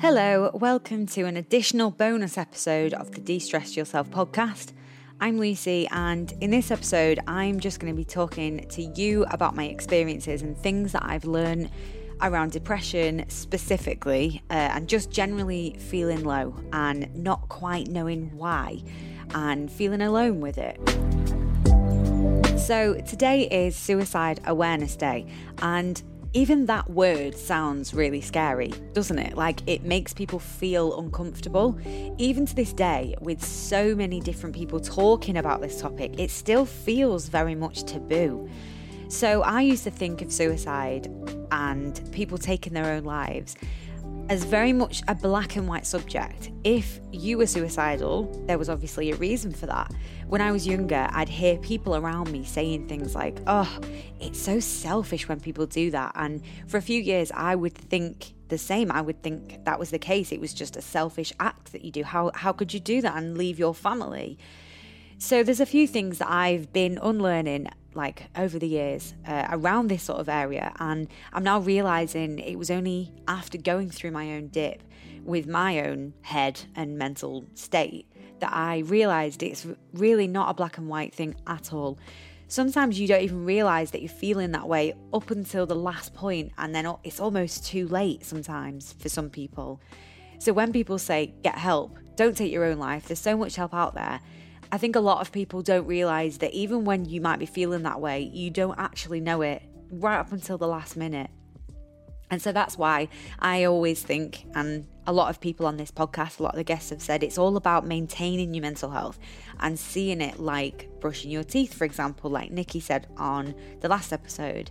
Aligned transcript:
Hello, 0.00 0.50
welcome 0.54 1.06
to 1.06 1.22
an 1.22 1.36
additional 1.36 1.92
bonus 1.92 2.36
episode 2.36 2.94
of 2.94 3.12
the 3.12 3.20
De 3.20 3.38
Stress 3.38 3.76
Yourself 3.76 4.10
podcast. 4.10 4.72
I'm 5.20 5.38
Lucy, 5.38 5.86
and 5.92 6.32
in 6.40 6.50
this 6.50 6.72
episode, 6.72 7.20
I'm 7.28 7.60
just 7.60 7.78
going 7.78 7.92
to 7.92 7.96
be 7.96 8.04
talking 8.04 8.66
to 8.70 8.82
you 8.82 9.24
about 9.30 9.54
my 9.54 9.66
experiences 9.66 10.42
and 10.42 10.58
things 10.58 10.90
that 10.92 11.04
I've 11.04 11.24
learned 11.24 11.70
around 12.20 12.50
depression 12.50 13.24
specifically, 13.28 14.42
uh, 14.50 14.54
and 14.54 14.88
just 14.88 15.12
generally 15.12 15.76
feeling 15.78 16.24
low 16.24 16.56
and 16.72 17.14
not 17.14 17.48
quite 17.48 17.86
knowing 17.86 18.36
why, 18.36 18.82
and 19.32 19.70
feeling 19.70 20.02
alone 20.02 20.40
with 20.40 20.58
it. 20.58 20.80
So, 22.58 22.94
today 23.06 23.44
is 23.44 23.76
Suicide 23.76 24.40
Awareness 24.44 24.96
Day, 24.96 25.26
and 25.62 26.02
even 26.34 26.66
that 26.66 26.90
word 26.90 27.34
sounds 27.34 27.94
really 27.94 28.20
scary, 28.20 28.74
doesn't 28.92 29.18
it? 29.18 29.36
Like 29.36 29.60
it 29.66 29.84
makes 29.84 30.12
people 30.12 30.38
feel 30.38 30.98
uncomfortable. 30.98 31.78
Even 32.18 32.44
to 32.46 32.54
this 32.54 32.72
day, 32.72 33.14
with 33.20 33.42
so 33.42 33.94
many 33.94 34.20
different 34.20 34.54
people 34.54 34.80
talking 34.80 35.38
about 35.38 35.62
this 35.62 35.80
topic, 35.80 36.18
it 36.18 36.30
still 36.30 36.66
feels 36.66 37.28
very 37.28 37.54
much 37.54 37.84
taboo. 37.84 38.50
So 39.08 39.42
I 39.42 39.62
used 39.62 39.84
to 39.84 39.90
think 39.90 40.20
of 40.20 40.30
suicide 40.30 41.10
and 41.50 41.98
people 42.12 42.36
taking 42.36 42.74
their 42.74 42.92
own 42.92 43.04
lives 43.04 43.56
as 44.28 44.44
very 44.44 44.72
much 44.72 45.02
a 45.08 45.14
black 45.14 45.56
and 45.56 45.66
white 45.66 45.86
subject. 45.86 46.50
If 46.62 47.00
you 47.10 47.38
were 47.38 47.46
suicidal, 47.46 48.44
there 48.46 48.58
was 48.58 48.68
obviously 48.68 49.10
a 49.10 49.16
reason 49.16 49.52
for 49.52 49.66
that. 49.66 49.92
When 50.26 50.42
I 50.42 50.52
was 50.52 50.66
younger, 50.66 51.08
I'd 51.12 51.28
hear 51.28 51.56
people 51.58 51.96
around 51.96 52.30
me 52.30 52.44
saying 52.44 52.88
things 52.88 53.14
like, 53.14 53.38
oh, 53.46 53.80
it's 54.20 54.38
so 54.38 54.60
selfish 54.60 55.28
when 55.28 55.40
people 55.40 55.64
do 55.64 55.90
that. 55.92 56.12
And 56.14 56.42
for 56.66 56.76
a 56.76 56.82
few 56.82 57.00
years, 57.00 57.32
I 57.34 57.54
would 57.54 57.74
think 57.74 58.34
the 58.48 58.58
same. 58.58 58.92
I 58.92 59.00
would 59.00 59.22
think 59.22 59.64
that 59.64 59.78
was 59.78 59.90
the 59.90 59.98
case. 59.98 60.30
It 60.30 60.40
was 60.40 60.52
just 60.52 60.76
a 60.76 60.82
selfish 60.82 61.32
act 61.40 61.72
that 61.72 61.82
you 61.82 61.90
do. 61.90 62.02
How, 62.04 62.30
how 62.34 62.52
could 62.52 62.74
you 62.74 62.80
do 62.80 63.00
that 63.00 63.16
and 63.16 63.38
leave 63.38 63.58
your 63.58 63.74
family? 63.74 64.38
So 65.16 65.42
there's 65.42 65.60
a 65.60 65.66
few 65.66 65.86
things 65.86 66.18
that 66.18 66.30
I've 66.30 66.72
been 66.72 66.98
unlearning 67.02 67.68
like 67.94 68.28
over 68.36 68.58
the 68.58 68.68
years 68.68 69.14
uh, 69.26 69.46
around 69.50 69.88
this 69.88 70.02
sort 70.04 70.20
of 70.20 70.28
area 70.28 70.72
and 70.78 71.08
I'm 71.32 71.42
now 71.42 71.60
realizing 71.60 72.38
it 72.38 72.56
was 72.56 72.70
only 72.70 73.12
after 73.26 73.58
going 73.58 73.90
through 73.90 74.10
my 74.12 74.32
own 74.32 74.48
dip 74.48 74.82
with 75.24 75.46
my 75.46 75.80
own 75.80 76.14
head 76.22 76.60
and 76.74 76.98
mental 76.98 77.46
state 77.54 78.10
that 78.40 78.52
I 78.52 78.78
realized 78.78 79.42
it's 79.42 79.66
really 79.92 80.26
not 80.26 80.50
a 80.50 80.54
black 80.54 80.78
and 80.78 80.88
white 80.88 81.14
thing 81.14 81.34
at 81.46 81.72
all. 81.72 81.98
Sometimes 82.46 82.98
you 82.98 83.06
don't 83.06 83.22
even 83.22 83.44
realize 83.44 83.90
that 83.90 84.00
you're 84.00 84.08
feeling 84.08 84.52
that 84.52 84.66
way 84.66 84.94
up 85.12 85.30
until 85.30 85.66
the 85.66 85.74
last 85.74 86.14
point 86.14 86.52
and 86.56 86.74
then 86.74 86.90
it's 87.04 87.20
almost 87.20 87.66
too 87.66 87.86
late 87.88 88.24
sometimes 88.24 88.94
for 88.94 89.08
some 89.08 89.28
people. 89.28 89.80
So 90.38 90.52
when 90.52 90.72
people 90.72 90.98
say 90.98 91.34
get 91.42 91.58
help, 91.58 91.98
don't 92.16 92.36
take 92.36 92.52
your 92.52 92.64
own 92.64 92.78
life, 92.78 93.08
there's 93.08 93.18
so 93.18 93.36
much 93.36 93.56
help 93.56 93.74
out 93.74 93.94
there 93.94 94.20
I 94.70 94.78
think 94.78 94.96
a 94.96 95.00
lot 95.00 95.20
of 95.20 95.32
people 95.32 95.62
don't 95.62 95.86
realize 95.86 96.38
that 96.38 96.52
even 96.52 96.84
when 96.84 97.06
you 97.06 97.20
might 97.20 97.38
be 97.38 97.46
feeling 97.46 97.82
that 97.84 98.00
way, 98.00 98.30
you 98.32 98.50
don't 98.50 98.78
actually 98.78 99.20
know 99.20 99.40
it 99.42 99.62
right 99.90 100.18
up 100.18 100.32
until 100.32 100.58
the 100.58 100.68
last 100.68 100.96
minute. 100.96 101.30
And 102.30 102.42
so 102.42 102.52
that's 102.52 102.76
why 102.76 103.08
I 103.38 103.64
always 103.64 104.02
think, 104.02 104.44
and 104.54 104.86
a 105.06 105.12
lot 105.12 105.30
of 105.30 105.40
people 105.40 105.66
on 105.66 105.78
this 105.78 105.90
podcast, 105.90 106.38
a 106.38 106.42
lot 106.42 106.52
of 106.52 106.58
the 106.58 106.64
guests 106.64 106.90
have 106.90 107.00
said, 107.00 107.22
it's 107.22 107.38
all 107.38 107.56
about 107.56 107.86
maintaining 107.86 108.52
your 108.52 108.60
mental 108.60 108.90
health 108.90 109.18
and 109.60 109.78
seeing 109.78 110.20
it 110.20 110.38
like 110.38 110.90
brushing 111.00 111.30
your 111.30 111.44
teeth, 111.44 111.72
for 111.72 111.84
example, 111.84 112.30
like 112.30 112.50
Nikki 112.50 112.80
said 112.80 113.06
on 113.16 113.54
the 113.80 113.88
last 113.88 114.12
episode. 114.12 114.70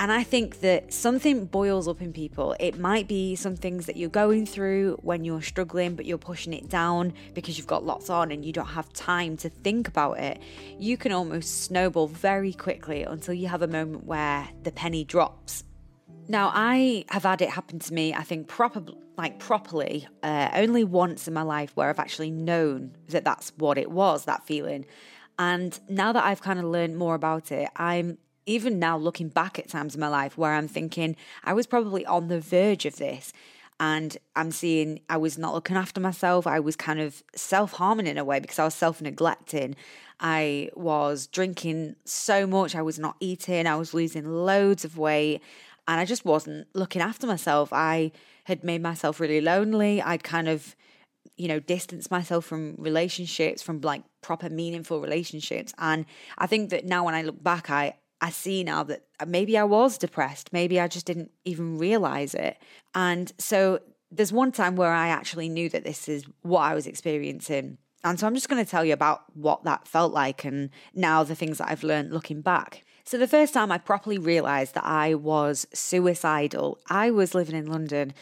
And 0.00 0.10
I 0.10 0.24
think 0.24 0.60
that 0.60 0.92
something 0.92 1.46
boils 1.46 1.86
up 1.86 2.02
in 2.02 2.12
people. 2.12 2.56
It 2.58 2.78
might 2.78 3.06
be 3.06 3.36
some 3.36 3.54
things 3.54 3.86
that 3.86 3.96
you're 3.96 4.10
going 4.10 4.44
through 4.44 4.98
when 5.02 5.24
you're 5.24 5.40
struggling, 5.40 5.94
but 5.94 6.04
you're 6.04 6.18
pushing 6.18 6.52
it 6.52 6.68
down 6.68 7.14
because 7.32 7.56
you've 7.56 7.68
got 7.68 7.84
lots 7.84 8.10
on 8.10 8.32
and 8.32 8.44
you 8.44 8.52
don't 8.52 8.66
have 8.66 8.92
time 8.92 9.36
to 9.38 9.48
think 9.48 9.86
about 9.86 10.18
it. 10.18 10.42
You 10.78 10.96
can 10.96 11.12
almost 11.12 11.62
snowball 11.62 12.08
very 12.08 12.52
quickly 12.52 13.04
until 13.04 13.34
you 13.34 13.46
have 13.46 13.62
a 13.62 13.68
moment 13.68 14.04
where 14.04 14.48
the 14.64 14.72
penny 14.72 15.04
drops. 15.04 15.62
Now, 16.26 16.50
I 16.52 17.04
have 17.08 17.22
had 17.22 17.40
it 17.42 17.50
happen 17.50 17.78
to 17.78 17.94
me, 17.94 18.14
I 18.14 18.22
think, 18.22 18.48
proper, 18.48 18.82
like 19.16 19.38
properly, 19.38 20.08
uh, 20.22 20.50
only 20.54 20.82
once 20.82 21.28
in 21.28 21.34
my 21.34 21.42
life 21.42 21.70
where 21.76 21.88
I've 21.88 21.98
actually 21.98 22.30
known 22.30 22.96
that 23.08 23.24
that's 23.24 23.52
what 23.58 23.78
it 23.78 23.90
was, 23.90 24.24
that 24.24 24.44
feeling. 24.44 24.86
And 25.38 25.78
now 25.88 26.12
that 26.12 26.24
I've 26.24 26.40
kind 26.42 26.58
of 26.58 26.64
learned 26.64 26.96
more 26.96 27.14
about 27.14 27.52
it, 27.52 27.68
I'm 27.76 28.18
even 28.46 28.78
now 28.78 28.96
looking 28.96 29.28
back 29.28 29.58
at 29.58 29.68
times 29.68 29.94
in 29.94 30.00
my 30.00 30.08
life 30.08 30.36
where 30.36 30.52
I'm 30.52 30.68
thinking 30.68 31.16
I 31.44 31.52
was 31.52 31.66
probably 31.66 32.04
on 32.06 32.28
the 32.28 32.40
verge 32.40 32.84
of 32.84 32.96
this 32.96 33.32
and 33.80 34.16
I'm 34.36 34.52
seeing 34.52 35.00
I 35.08 35.16
was 35.16 35.36
not 35.36 35.54
looking 35.54 35.76
after 35.76 36.00
myself. 36.00 36.46
I 36.46 36.60
was 36.60 36.76
kind 36.76 37.00
of 37.00 37.22
self 37.34 37.72
harming 37.72 38.06
in 38.06 38.18
a 38.18 38.24
way 38.24 38.40
because 38.40 38.58
I 38.58 38.64
was 38.64 38.74
self 38.74 39.00
neglecting. 39.00 39.74
I 40.20 40.70
was 40.74 41.26
drinking 41.26 41.96
so 42.04 42.46
much, 42.46 42.76
I 42.76 42.82
was 42.82 42.98
not 42.98 43.16
eating, 43.18 43.66
I 43.66 43.76
was 43.76 43.92
losing 43.92 44.26
loads 44.26 44.84
of 44.84 44.96
weight, 44.96 45.42
and 45.88 46.00
I 46.00 46.04
just 46.04 46.24
wasn't 46.24 46.68
looking 46.72 47.02
after 47.02 47.26
myself. 47.26 47.72
I 47.72 48.12
had 48.44 48.62
made 48.62 48.80
myself 48.82 49.18
really 49.18 49.40
lonely. 49.40 50.00
I'd 50.00 50.22
kind 50.22 50.48
of, 50.48 50.76
you 51.36 51.48
know, 51.48 51.58
distanced 51.58 52.10
myself 52.10 52.44
from 52.44 52.76
relationships, 52.78 53.60
from 53.60 53.80
like 53.80 54.04
proper 54.22 54.48
meaningful 54.48 55.00
relationships. 55.00 55.74
And 55.78 56.06
I 56.38 56.46
think 56.46 56.70
that 56.70 56.84
now 56.84 57.04
when 57.04 57.14
I 57.14 57.22
look 57.22 57.42
back, 57.42 57.70
I, 57.70 57.94
I 58.20 58.30
see 58.30 58.64
now 58.64 58.82
that 58.84 59.04
uh, 59.20 59.26
maybe 59.26 59.58
I 59.58 59.64
was 59.64 59.98
depressed. 59.98 60.52
Maybe 60.52 60.80
I 60.80 60.88
just 60.88 61.06
didn't 61.06 61.30
even 61.44 61.78
realize 61.78 62.34
it. 62.34 62.58
And 62.94 63.32
so 63.38 63.80
there's 64.10 64.32
one 64.32 64.52
time 64.52 64.76
where 64.76 64.92
I 64.92 65.08
actually 65.08 65.48
knew 65.48 65.68
that 65.70 65.84
this 65.84 66.08
is 66.08 66.24
what 66.42 66.60
I 66.60 66.74
was 66.74 66.86
experiencing. 66.86 67.78
And 68.04 68.20
so 68.20 68.26
I'm 68.26 68.34
just 68.34 68.48
going 68.48 68.64
to 68.64 68.70
tell 68.70 68.84
you 68.84 68.92
about 68.92 69.24
what 69.34 69.64
that 69.64 69.88
felt 69.88 70.12
like 70.12 70.44
and 70.44 70.70
now 70.94 71.24
the 71.24 71.34
things 71.34 71.58
that 71.58 71.70
I've 71.70 71.82
learned 71.82 72.12
looking 72.12 72.42
back. 72.42 72.84
So, 73.06 73.18
the 73.18 73.28
first 73.28 73.52
time 73.52 73.70
I 73.70 73.76
properly 73.76 74.16
realised 74.16 74.74
that 74.74 74.86
I 74.86 75.12
was 75.14 75.66
suicidal, 75.74 76.78
I 76.88 77.10
was 77.10 77.34
living 77.34 77.54
in 77.54 77.66
London. 77.66 78.14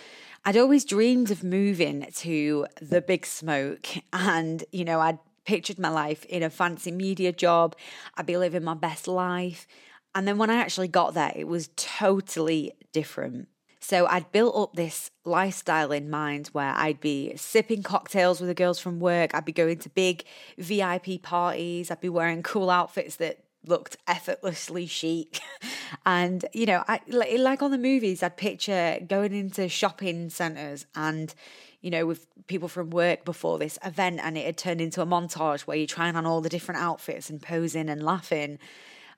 I'd 0.44 0.56
always 0.56 0.84
dreamed 0.84 1.30
of 1.30 1.44
moving 1.44 2.08
to 2.16 2.66
the 2.80 3.00
big 3.00 3.24
smoke, 3.24 3.86
and 4.12 4.64
you 4.72 4.84
know, 4.84 4.98
I'd 4.98 5.20
pictured 5.44 5.78
my 5.78 5.88
life 5.88 6.24
in 6.26 6.42
a 6.42 6.50
fancy 6.50 6.90
media 6.90 7.32
job. 7.32 7.76
I'd 8.16 8.26
be 8.26 8.36
living 8.36 8.64
my 8.64 8.74
best 8.74 9.08
life. 9.08 9.66
And 10.14 10.28
then 10.28 10.38
when 10.38 10.50
I 10.50 10.56
actually 10.56 10.88
got 10.88 11.14
there, 11.14 11.32
it 11.34 11.48
was 11.48 11.70
totally 11.76 12.72
different. 12.92 13.48
So 13.80 14.06
I'd 14.06 14.30
built 14.30 14.54
up 14.54 14.74
this 14.74 15.10
lifestyle 15.24 15.90
in 15.90 16.08
mind 16.08 16.48
where 16.48 16.72
I'd 16.76 17.00
be 17.00 17.32
sipping 17.36 17.82
cocktails 17.82 18.40
with 18.40 18.48
the 18.48 18.54
girls 18.54 18.78
from 18.78 19.00
work. 19.00 19.34
I'd 19.34 19.44
be 19.44 19.52
going 19.52 19.78
to 19.80 19.88
big 19.88 20.24
VIP 20.56 21.20
parties. 21.22 21.90
I'd 21.90 22.00
be 22.00 22.08
wearing 22.08 22.44
cool 22.44 22.70
outfits 22.70 23.16
that 23.16 23.42
looked 23.66 23.96
effortlessly 24.06 24.86
chic. 24.86 25.40
and, 26.06 26.44
you 26.52 26.66
know, 26.66 26.84
I, 26.86 27.00
like 27.08 27.60
on 27.60 27.72
the 27.72 27.78
movies, 27.78 28.22
I'd 28.22 28.36
picture 28.36 28.98
going 29.06 29.32
into 29.34 29.68
shopping 29.68 30.30
centres 30.30 30.86
and, 30.94 31.34
you 31.82 31.90
know, 31.90 32.06
with 32.06 32.26
people 32.46 32.68
from 32.68 32.90
work 32.90 33.24
before 33.24 33.58
this 33.58 33.78
event, 33.84 34.20
and 34.22 34.38
it 34.38 34.46
had 34.46 34.56
turned 34.56 34.80
into 34.80 35.02
a 35.02 35.06
montage 35.06 35.62
where 35.62 35.76
you're 35.76 35.86
trying 35.86 36.16
on 36.16 36.24
all 36.24 36.40
the 36.40 36.48
different 36.48 36.80
outfits 36.80 37.28
and 37.28 37.42
posing 37.42 37.90
and 37.90 38.02
laughing. 38.02 38.58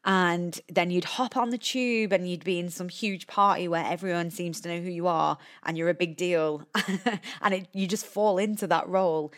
And 0.06 0.60
then 0.68 0.90
you'd 0.90 1.04
hop 1.04 1.36
on 1.36 1.50
the 1.50 1.58
tube 1.58 2.12
and 2.12 2.28
you'd 2.28 2.44
be 2.44 2.58
in 2.58 2.68
some 2.68 2.90
huge 2.90 3.26
party 3.26 3.68
where 3.68 3.84
everyone 3.86 4.30
seems 4.30 4.60
to 4.60 4.68
know 4.68 4.80
who 4.80 4.90
you 4.90 5.06
are 5.06 5.38
and 5.62 5.78
you're 5.78 5.88
a 5.88 5.94
big 5.94 6.16
deal. 6.16 6.66
and 7.40 7.54
it, 7.54 7.68
you 7.72 7.86
just 7.86 8.04
fall 8.04 8.36
into 8.36 8.66
that 8.66 8.86
role. 8.86 9.32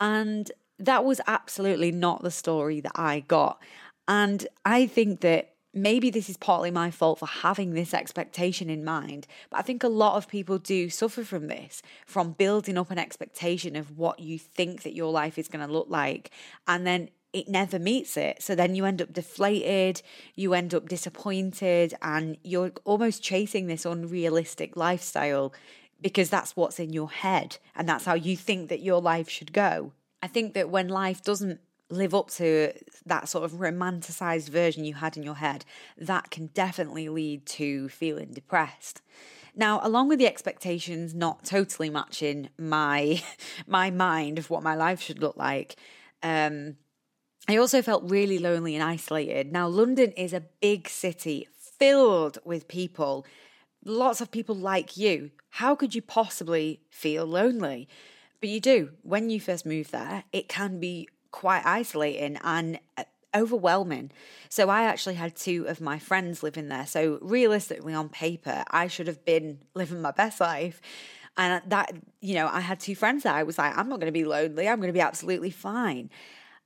And 0.00 0.50
that 0.78 1.04
was 1.04 1.20
absolutely 1.26 1.92
not 1.92 2.22
the 2.22 2.30
story 2.30 2.80
that 2.80 2.92
I 2.94 3.20
got. 3.20 3.60
And 4.08 4.46
I 4.64 4.86
think 4.86 5.20
that 5.20 5.55
maybe 5.76 6.08
this 6.10 6.30
is 6.30 6.38
partly 6.38 6.70
my 6.70 6.90
fault 6.90 7.18
for 7.18 7.26
having 7.26 7.74
this 7.74 7.92
expectation 7.92 8.70
in 8.70 8.84
mind, 8.84 9.26
but 9.50 9.58
I 9.60 9.62
think 9.62 9.84
a 9.84 9.88
lot 9.88 10.16
of 10.16 10.26
people 10.26 10.58
do 10.58 10.88
suffer 10.88 11.22
from 11.22 11.48
this, 11.48 11.82
from 12.06 12.32
building 12.32 12.78
up 12.78 12.90
an 12.90 12.98
expectation 12.98 13.76
of 13.76 13.96
what 13.96 14.18
you 14.18 14.38
think 14.38 14.82
that 14.82 14.94
your 14.94 15.12
life 15.12 15.38
is 15.38 15.48
going 15.48 15.64
to 15.64 15.72
look 15.72 15.88
like. 15.90 16.30
And 16.66 16.86
then 16.86 17.10
it 17.32 17.48
never 17.48 17.78
meets 17.78 18.16
it. 18.16 18.42
So 18.42 18.54
then 18.54 18.74
you 18.74 18.86
end 18.86 19.02
up 19.02 19.12
deflated, 19.12 20.00
you 20.34 20.54
end 20.54 20.74
up 20.74 20.88
disappointed, 20.88 21.92
and 22.00 22.38
you're 22.42 22.72
almost 22.84 23.22
chasing 23.22 23.66
this 23.66 23.84
unrealistic 23.84 24.76
lifestyle 24.76 25.52
because 26.00 26.30
that's 26.30 26.56
what's 26.56 26.78
in 26.78 26.92
your 26.92 27.10
head 27.10 27.58
and 27.74 27.88
that's 27.88 28.04
how 28.04 28.14
you 28.14 28.36
think 28.36 28.68
that 28.68 28.80
your 28.80 29.00
life 29.00 29.28
should 29.28 29.52
go. 29.52 29.92
I 30.22 30.28
think 30.28 30.54
that 30.54 30.70
when 30.70 30.88
life 30.88 31.22
doesn't 31.22 31.60
live 31.88 32.14
up 32.14 32.30
to 32.30 32.72
that 33.04 33.28
sort 33.28 33.44
of 33.44 33.52
romanticized 33.52 34.48
version 34.48 34.84
you 34.84 34.94
had 34.94 35.16
in 35.16 35.22
your 35.22 35.36
head, 35.36 35.64
that 35.96 36.30
can 36.30 36.46
definitely 36.48 37.08
lead 37.08 37.46
to 37.46 37.88
feeling 37.88 38.32
depressed. 38.32 39.02
Now, 39.54 39.80
along 39.82 40.08
with 40.08 40.18
the 40.18 40.26
expectations 40.26 41.14
not 41.14 41.44
totally 41.44 41.88
matching 41.88 42.50
my 42.58 43.22
my 43.66 43.90
mind 43.90 44.38
of 44.38 44.50
what 44.50 44.62
my 44.62 44.74
life 44.74 45.00
should 45.00 45.20
look 45.20 45.36
like, 45.36 45.76
um, 46.22 46.76
I 47.48 47.56
also 47.56 47.80
felt 47.80 48.10
really 48.10 48.38
lonely 48.38 48.74
and 48.74 48.82
isolated. 48.82 49.52
Now, 49.52 49.68
London 49.68 50.12
is 50.12 50.32
a 50.32 50.44
big 50.60 50.88
city 50.88 51.48
filled 51.78 52.38
with 52.44 52.68
people, 52.68 53.24
lots 53.84 54.20
of 54.20 54.30
people 54.30 54.56
like 54.56 54.96
you. 54.96 55.30
How 55.50 55.74
could 55.74 55.94
you 55.94 56.02
possibly 56.02 56.80
feel 56.90 57.24
lonely? 57.24 57.88
But 58.40 58.50
you 58.50 58.60
do. 58.60 58.90
When 59.02 59.30
you 59.30 59.40
first 59.40 59.64
move 59.64 59.90
there, 59.90 60.24
it 60.32 60.48
can 60.48 60.80
be 60.80 61.08
quite 61.30 61.64
isolating 61.64 62.38
and 62.42 62.78
uh, 62.96 63.04
overwhelming. 63.34 64.10
So 64.48 64.68
I 64.68 64.82
actually 64.84 65.14
had 65.14 65.36
two 65.36 65.66
of 65.68 65.80
my 65.80 65.98
friends 65.98 66.42
living 66.42 66.68
there. 66.68 66.86
So 66.86 67.18
realistically, 67.20 67.94
on 67.94 68.08
paper, 68.08 68.64
I 68.70 68.86
should 68.88 69.06
have 69.06 69.24
been 69.24 69.60
living 69.74 70.00
my 70.00 70.12
best 70.12 70.40
life. 70.40 70.80
And 71.36 71.62
that, 71.70 71.92
you 72.20 72.34
know, 72.34 72.48
I 72.50 72.60
had 72.60 72.80
two 72.80 72.94
friends 72.94 73.24
there. 73.24 73.34
I 73.34 73.42
was 73.42 73.58
like, 73.58 73.76
I'm 73.76 73.88
not 73.88 74.00
going 74.00 74.12
to 74.12 74.12
be 74.12 74.24
lonely. 74.24 74.68
I'm 74.68 74.78
going 74.78 74.88
to 74.88 74.94
be 74.94 75.00
absolutely 75.00 75.50
fine. 75.50 76.10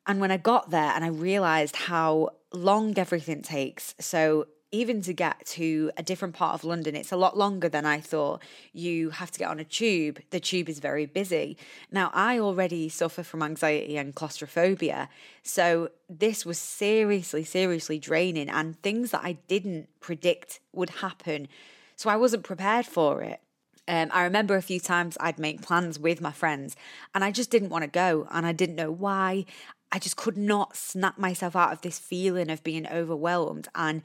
And 0.06 0.20
when 0.20 0.30
I 0.30 0.36
got 0.36 0.70
there 0.70 0.92
and 0.94 1.04
I 1.04 1.08
realized 1.08 1.76
how 1.76 2.30
long 2.52 2.96
everything 2.96 3.42
takes, 3.42 3.94
so 3.98 4.46
even 4.72 5.02
to 5.02 5.12
get 5.12 5.44
to 5.44 5.90
a 5.96 6.02
different 6.02 6.34
part 6.34 6.54
of 6.54 6.64
London, 6.64 6.94
it's 6.94 7.10
a 7.10 7.16
lot 7.16 7.36
longer 7.36 7.68
than 7.68 7.84
I 7.84 8.00
thought. 8.00 8.42
You 8.72 9.10
have 9.10 9.30
to 9.32 9.38
get 9.38 9.48
on 9.48 9.58
a 9.58 9.64
tube. 9.64 10.20
The 10.30 10.38
tube 10.40 10.68
is 10.68 10.78
very 10.78 11.06
busy. 11.06 11.56
Now, 11.90 12.10
I 12.14 12.38
already 12.38 12.88
suffer 12.88 13.22
from 13.22 13.42
anxiety 13.42 13.96
and 13.96 14.14
claustrophobia. 14.14 15.08
So, 15.42 15.90
this 16.08 16.46
was 16.46 16.58
seriously, 16.58 17.44
seriously 17.44 17.98
draining 17.98 18.48
and 18.48 18.80
things 18.82 19.10
that 19.10 19.22
I 19.24 19.38
didn't 19.48 19.88
predict 20.00 20.60
would 20.72 20.90
happen. 20.90 21.48
So, 21.96 22.08
I 22.08 22.16
wasn't 22.16 22.44
prepared 22.44 22.86
for 22.86 23.22
it. 23.22 23.40
Um, 23.88 24.08
I 24.12 24.22
remember 24.22 24.54
a 24.54 24.62
few 24.62 24.78
times 24.78 25.16
I'd 25.18 25.40
make 25.40 25.62
plans 25.62 25.98
with 25.98 26.20
my 26.20 26.30
friends 26.30 26.76
and 27.12 27.24
I 27.24 27.32
just 27.32 27.50
didn't 27.50 27.70
want 27.70 27.82
to 27.82 27.90
go 27.90 28.28
and 28.30 28.46
I 28.46 28.52
didn't 28.52 28.76
know 28.76 28.92
why. 28.92 29.46
I 29.90 29.98
just 29.98 30.16
could 30.16 30.36
not 30.36 30.76
snap 30.76 31.18
myself 31.18 31.56
out 31.56 31.72
of 31.72 31.80
this 31.80 31.98
feeling 31.98 32.50
of 32.50 32.62
being 32.62 32.86
overwhelmed 32.86 33.66
and 33.74 34.02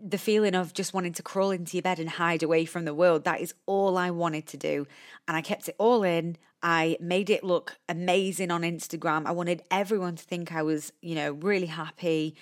the 0.00 0.18
feeling 0.18 0.54
of 0.54 0.72
just 0.72 0.94
wanting 0.94 1.12
to 1.14 1.22
crawl 1.22 1.50
into 1.50 1.76
your 1.76 1.82
bed 1.82 1.98
and 1.98 2.08
hide 2.08 2.42
away 2.42 2.64
from 2.64 2.84
the 2.84 2.94
world. 2.94 3.24
That 3.24 3.40
is 3.40 3.54
all 3.66 3.96
I 3.96 4.10
wanted 4.10 4.46
to 4.48 4.56
do. 4.56 4.86
And 5.26 5.36
I 5.36 5.40
kept 5.40 5.68
it 5.68 5.76
all 5.78 6.02
in. 6.02 6.36
I 6.62 6.96
made 7.00 7.30
it 7.30 7.44
look 7.44 7.76
amazing 7.88 8.50
on 8.50 8.62
Instagram. 8.62 9.26
I 9.26 9.32
wanted 9.32 9.62
everyone 9.70 10.16
to 10.16 10.24
think 10.24 10.52
I 10.52 10.62
was, 10.62 10.92
you 11.00 11.14
know, 11.14 11.32
really 11.32 11.66
happy. 11.66 12.34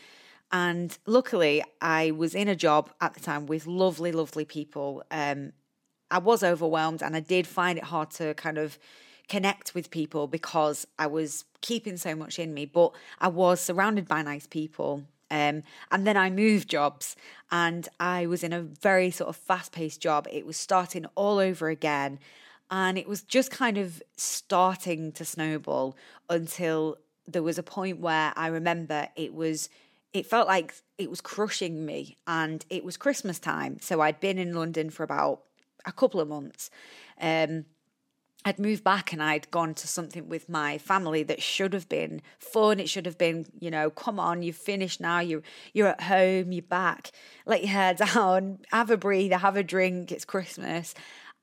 And 0.53 0.97
luckily, 1.07 1.63
I 1.81 2.13
was 2.13 2.35
in 2.35 2.49
a 2.49 2.57
job 2.57 2.91
at 3.01 3.15
the 3.15 3.21
time 3.21 3.47
with 3.47 3.67
lovely, 3.67 4.13
lovely 4.13 4.45
people. 4.45 5.03
Um, 5.11 5.53
I 6.11 6.19
was 6.19 6.43
overwhelmed 6.43 7.03
and 7.03 7.17
I 7.17 7.21
did 7.21 7.47
find 7.47 7.79
it 7.79 7.85
hard 7.85 8.11
to 8.13 8.35
kind 8.35 8.59
of 8.59 8.79
connect 9.29 9.75
with 9.75 9.91
people 9.91 10.29
because 10.29 10.87
I 10.99 11.09
was 11.09 11.45
keeping 11.61 11.97
so 11.97 12.15
much 12.15 12.39
in 12.39 12.55
me, 12.55 12.65
but 12.65 12.93
I 13.19 13.29
was 13.29 13.61
surrounded 13.61 14.07
by 14.07 14.23
nice 14.23 14.47
people. 14.47 15.03
Um, 15.31 15.63
and 15.91 16.07
then 16.07 16.17
I 16.17 16.31
moved 16.31 16.69
jobs 16.69 17.17
and 17.51 17.89
I 17.99 18.27
was 18.27 18.45
in 18.45 18.53
a 18.53 18.63
very 18.63 19.11
sort 19.11 19.29
of 19.29 19.37
fast 19.37 19.73
paced 19.73 20.01
job. 20.01 20.27
It 20.31 20.47
was 20.47 20.57
starting 20.57 21.07
all 21.15 21.39
over 21.39 21.69
again. 21.69 22.19
And 22.71 22.99
it 22.99 23.09
was 23.09 23.23
just 23.23 23.51
kind 23.51 23.79
of 23.79 24.03
starting 24.17 25.13
to 25.13 25.25
snowball 25.25 25.97
until 26.29 26.99
there 27.27 27.43
was 27.43 27.59
a 27.59 27.63
point 27.63 28.01
where 28.01 28.33
I 28.37 28.49
remember 28.49 29.09
it 29.17 29.35
was, 29.35 29.69
it 30.13 30.27
felt 30.27 30.49
like 30.49 30.75
it 30.99 31.11
was 31.11 31.21
crushing 31.21 31.87
me. 31.87 32.17
And 32.27 32.65
it 32.71 32.85
was 32.85 32.97
Christmas 32.97 33.39
time. 33.39 33.79
So 33.81 34.01
I'd 34.01 34.21
been 34.21 34.39
in 34.39 34.55
London 34.55 34.91
for 34.91 35.03
about 35.03 35.43
a 35.85 35.93
couple 35.93 36.21
of 36.21 36.29
months. 36.29 36.71
Um, 37.21 37.65
I'd 38.45 38.59
moved 38.61 38.85
back 38.85 39.13
and 39.13 39.23
I'd 39.23 39.51
gone 39.51 39.75
to 39.75 39.89
something 39.89 40.29
with 40.29 40.49
my 40.49 40.79
family 40.79 41.25
that 41.25 41.43
should 41.43 41.73
have 41.73 41.89
been 41.89 42.23
fun. 42.39 42.79
It 42.79 42.89
should 42.89 43.07
have 43.07 43.19
been, 43.19 43.47
you 43.59 43.73
know, 43.73 43.91
come 43.91 44.21
on, 44.21 44.43
you've 44.43 44.57
finished 44.57 45.01
now. 45.01 45.19
You're 45.19 45.43
you're 45.73 45.89
at 45.89 46.03
home. 46.03 46.53
You're 46.53 46.63
back. 46.63 47.11
Let 47.45 47.63
your 47.63 47.73
hair 47.73 47.95
down. 48.15 48.61
Have 48.71 48.91
a 48.91 48.97
breather. 48.97 49.39
Have 49.39 49.57
a 49.57 49.65
drink. 49.65 50.13
It's 50.13 50.25
Christmas, 50.25 50.95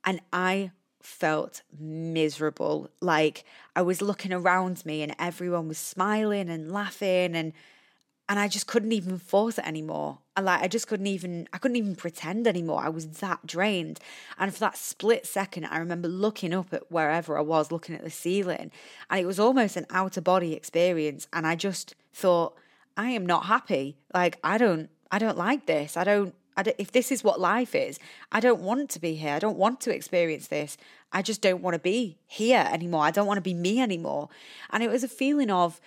and 0.06 0.22
I 0.32 0.72
felt 1.04 1.62
miserable. 1.78 2.90
Like 3.02 3.44
I 3.76 3.82
was 3.82 4.02
looking 4.02 4.32
around 4.32 4.86
me 4.86 5.04
and 5.04 5.14
everyone 5.20 5.68
was 5.68 5.78
smiling 5.78 6.50
and 6.50 6.72
laughing 6.72 7.36
and 7.36 7.52
and 8.30 8.40
I 8.40 8.48
just 8.48 8.68
couldn't 8.68 8.94
even 8.94 9.18
force 9.18 9.58
it 9.58 9.68
anymore. 9.68 10.20
I 10.36 10.42
like 10.42 10.62
I 10.62 10.68
just 10.68 10.88
couldn't 10.88 11.08
even 11.08 11.48
I 11.54 11.58
couldn't 11.58 11.76
even 11.76 11.96
pretend 11.96 12.48
anymore. 12.48 12.82
I 12.82 12.90
was 12.90 13.06
that 13.20 13.46
drained. 13.46 14.00
And 14.38 14.54
for 14.54 14.60
that 14.62 14.78
split 14.78 15.26
second, 15.26 15.66
I 15.66 15.78
remember 15.78 16.08
looking 16.08 16.54
up 16.54 16.74
at 16.74 16.92
wherever 16.92 17.38
I 17.38 17.42
was, 17.42 17.72
looking 17.72 17.96
at 17.96 18.04
the 18.04 18.10
ceiling, 18.10 18.72
and 19.10 19.20
it 19.20 19.26
was 19.26 19.40
almost 19.40 19.76
an 19.78 19.86
outer 19.90 20.22
body 20.22 20.54
experience. 20.54 21.28
And 21.34 21.46
I 21.46 21.56
just 21.56 21.96
thought, 22.14 22.56
I 22.96 23.10
am 23.10 23.26
not 23.26 23.46
happy. 23.46 23.98
Like 24.14 24.40
I 24.44 24.58
don't 24.58 24.90
I 25.12 25.20
don't 25.20 25.38
like 25.38 25.66
this. 25.66 25.98
I 25.98 26.04
don't 26.04 26.34
I 26.56 26.64
don't, 26.64 26.76
if 26.78 26.92
this 26.92 27.12
is 27.12 27.24
what 27.24 27.40
life 27.40 27.74
is, 27.76 28.00
I 28.32 28.40
don't 28.40 28.62
want 28.62 28.90
to 28.92 29.00
be 29.00 29.16
here. 29.16 29.34
I 29.34 29.40
don't 29.40 29.58
want 29.58 29.82
to 29.82 29.94
experience 29.94 30.48
this. 30.48 30.78
I 31.12 31.22
just 31.22 31.42
don't 31.42 31.62
want 31.62 31.74
to 31.74 31.80
be 31.80 32.18
here 32.26 32.68
anymore. 32.72 33.04
I 33.04 33.12
don't 33.12 33.28
want 33.28 33.38
to 33.38 33.42
be 33.42 33.54
me 33.54 33.82
anymore. 33.82 34.30
And 34.70 34.84
it 34.84 34.90
was 34.90 35.04
a 35.04 35.08
feeling 35.08 35.50
of 35.50 35.82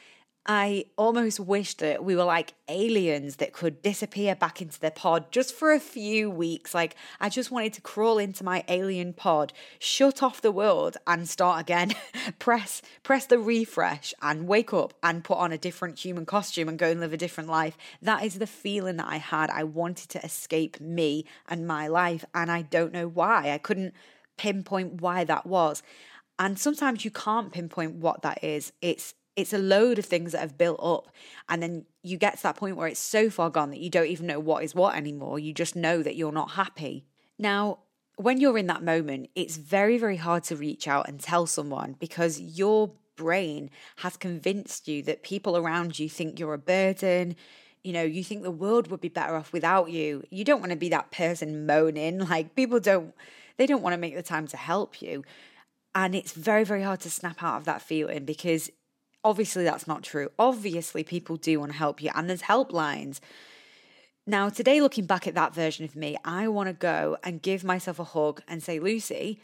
I 0.49 0.85
almost 0.97 1.41
wish 1.41 1.75
that 1.75 2.05
we 2.05 2.15
were 2.15 2.23
like 2.25 2.55
aliens 2.69 3.37
that 3.37 3.53
could 3.53 3.83
disappear 3.83 4.37
back 4.37 4.63
into 4.63 4.79
their 4.79 4.93
pod 4.93 5.33
just 5.33 5.53
for 5.53 5.73
a 5.73 5.81
few 5.81 6.31
weeks. 6.31 6.73
Like, 6.73 6.95
I 7.21 7.29
just 7.29 7.51
wanted 7.51 7.73
to 7.75 7.81
crawl 7.81 8.19
into 8.19 8.45
my 8.45 8.63
alien 8.69 9.13
pod, 9.13 9.53
shut 9.81 10.23
off 10.23 10.41
the 10.41 10.53
world, 10.53 10.99
and 11.05 11.29
start 11.29 11.61
again. 11.61 11.95
press, 12.39 12.81
press 13.03 13.27
the 13.27 13.41
refresh, 13.41 14.15
and 14.23 14.47
wake 14.47 14.73
up 14.73 14.95
and 15.03 15.25
put 15.25 15.39
on 15.39 15.51
a 15.51 15.59
different 15.59 15.99
human 15.99 16.25
costume 16.25 16.69
and 16.69 16.79
go 16.79 16.91
and 16.91 17.01
live 17.01 17.13
a 17.13 17.17
different 17.17 17.51
life. 17.51 17.77
That 18.01 18.23
is 18.23 18.39
the 18.39 18.47
feeling 18.47 18.99
that 18.99 19.09
I 19.09 19.17
had. 19.17 19.51
I 19.51 19.65
wanted 19.65 20.11
to 20.11 20.25
escape 20.25 20.81
me 20.81 21.25
and 21.49 21.67
my 21.67 21.89
life, 21.89 22.25
and 22.33 22.53
I 22.53 22.63
don't 22.63 22.93
know 22.93 23.09
why. 23.09 23.51
I 23.51 23.59
couldn't 23.59 23.95
pinpoint 24.37 25.01
why 25.01 25.25
that 25.25 25.45
was. 25.45 25.83
And 26.39 26.57
sometimes 26.57 27.05
you 27.05 27.11
can't 27.11 27.53
pinpoint 27.53 27.95
what 27.97 28.23
that 28.23 28.45
is. 28.45 28.73
It's 28.81 29.15
it's 29.37 29.53
a 29.53 29.59
load 29.59 29.99
of 29.99 30.07
things 30.07 30.33
that 30.33 30.41
have 30.41 30.59
built 30.59 30.81
up 30.83 31.09
and 31.49 31.63
then 31.63 31.85
you 32.03 32.17
get 32.17 32.39
to 32.39 32.43
that 32.43 32.57
point 32.57 32.77
where 32.77 32.89
it's 32.89 32.99
so 32.99 33.29
far 33.31 33.51
gone 33.51 33.71
that 33.71 33.81
you 33.81 33.91
don't 33.91 34.07
even 34.07 34.27
know 34.27 34.41
what 34.41 34.65
is 34.65 34.75
what 34.75 34.97
anymore. 34.97 35.39
You 35.39 35.53
just 35.53 35.77
know 35.77 36.03
that 36.03 36.17
you're 36.17 36.33
not 36.33 36.53
happy. 36.53 37.05
Now 37.39 37.81
when 38.17 38.41
you're 38.41 38.57
in 38.57 38.67
that 38.67 38.83
moment 38.83 39.29
it's 39.35 39.57
very 39.57 39.99
very 39.99 40.17
hard 40.17 40.43
to 40.45 40.57
reach 40.57 40.89
out 40.89 41.09
and 41.09 41.21
tell 41.21 41.47
someone 41.47 41.95
because 41.99 42.41
your 42.41 42.93
brain 43.17 43.71
has 43.97 44.17
convinced 44.17 44.89
you 44.89 45.03
that 45.03 45.23
people 45.23 45.57
around 45.57 45.99
you 45.99 46.09
think 46.09 46.39
you're 46.39 46.55
a 46.55 46.59
burden. 46.59 47.37
You 47.85 47.93
know 47.93 48.03
you 48.03 48.25
think 48.25 48.43
the 48.43 48.51
world 48.51 48.91
would 48.91 49.01
be 49.01 49.09
better 49.09 49.37
off 49.37 49.53
without 49.53 49.91
you. 49.91 50.25
You 50.31 50.45
don't 50.45 50.61
want 50.61 50.73
to 50.73 50.79
be 50.79 50.89
that 50.89 51.11
person 51.11 51.67
moaning 51.67 52.19
like 52.31 52.55
people 52.55 52.81
don't 52.81 53.15
they 53.59 53.67
don't 53.67 53.83
want 53.83 53.95
to 53.95 53.99
make 53.99 54.15
the 54.15 54.23
time 54.23 54.47
to 54.49 54.57
help 54.57 55.03
you. 55.03 55.25
And 55.95 56.15
it's 56.15 56.33
very 56.33 56.65
very 56.65 56.83
hard 56.83 57.01
to 57.01 57.11
snap 57.11 57.43
out 57.43 57.59
of 57.59 57.65
that 57.67 57.83
feeling 57.83 58.25
because 58.25 58.71
Obviously, 59.27 59.65
that's 59.65 59.89
not 59.89 60.05
true. 60.05 60.31
Obviously, 60.39 61.03
people 61.03 61.35
do 61.35 61.59
want 61.59 61.73
to 61.73 61.79
help 61.79 62.01
you, 62.01 62.13
and 62.15 62.31
there's 62.31 62.43
helplines. 62.43 63.19
Now, 64.25 64.49
today, 64.51 64.81
looking 64.81 65.05
back 65.05 65.27
at 65.27 65.35
that 65.35 65.53
version 65.53 65.85
of 65.85 65.97
me, 65.97 66.17
I 66.25 66.47
want 66.47 66.69
to 66.69 66.73
go 66.73 67.17
and 67.25 67.43
give 67.43 67.65
myself 67.65 67.99
a 67.99 68.05
hug 68.05 68.41
and 68.47 68.63
say, 68.63 68.79
Lucy, 68.79 69.41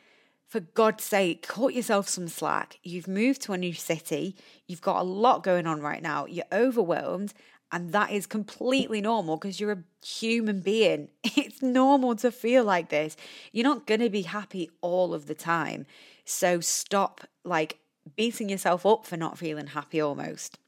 for 0.47 0.61
God's 0.61 1.03
sake, 1.03 1.49
cut 1.49 1.75
yourself 1.75 2.09
some 2.09 2.29
slack. 2.29 2.79
You've 2.85 3.09
moved 3.09 3.43
to 3.43 3.55
a 3.55 3.59
new 3.59 3.75
city. 3.75 4.37
You've 4.69 4.83
got 4.83 5.01
a 5.01 5.03
lot 5.03 5.43
going 5.43 5.67
on 5.67 5.81
right 5.81 6.01
now. 6.01 6.27
You're 6.27 6.45
overwhelmed. 6.53 7.35
And 7.73 7.91
that 7.93 8.13
is 8.13 8.27
completely 8.27 9.01
normal 9.01 9.37
because 9.37 9.59
you're 9.59 9.73
a 9.73 10.07
human 10.07 10.61
being. 10.61 11.09
It's 11.37 11.61
normal 11.61 12.15
to 12.17 12.31
feel 12.31 12.63
like 12.63 12.91
this. 12.91 13.17
You're 13.51 13.65
not 13.65 13.87
going 13.89 14.01
to 14.01 14.11
be 14.11 14.23
happy 14.23 14.71
all 14.81 15.13
of 15.13 15.27
the 15.27 15.35
time. 15.35 15.87
So 16.25 16.61
stop 16.61 17.23
like 17.45 17.79
beating 18.17 18.49
yourself 18.49 18.85
up 18.85 19.07
for 19.07 19.17
not 19.17 19.39
feeling 19.39 19.69
happy 19.69 20.01
almost. 20.01 20.59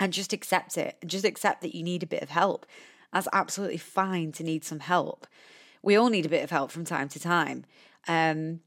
And 0.00 0.12
just 0.12 0.32
accept 0.32 0.76
it. 0.76 0.96
Just 1.06 1.24
accept 1.24 1.60
that 1.62 1.74
you 1.74 1.82
need 1.82 2.02
a 2.02 2.06
bit 2.06 2.22
of 2.22 2.30
help. 2.30 2.66
That's 3.12 3.28
absolutely 3.32 3.78
fine 3.78 4.32
to 4.32 4.42
need 4.42 4.64
some 4.64 4.80
help. 4.80 5.26
We 5.82 5.96
all 5.96 6.08
need 6.08 6.26
a 6.26 6.30
bit 6.30 6.42
of 6.42 6.50
help 6.50 6.70
from 6.70 6.84
time 6.84 7.08
to 7.10 7.20
time. 7.20 7.64
Um, 8.08 8.60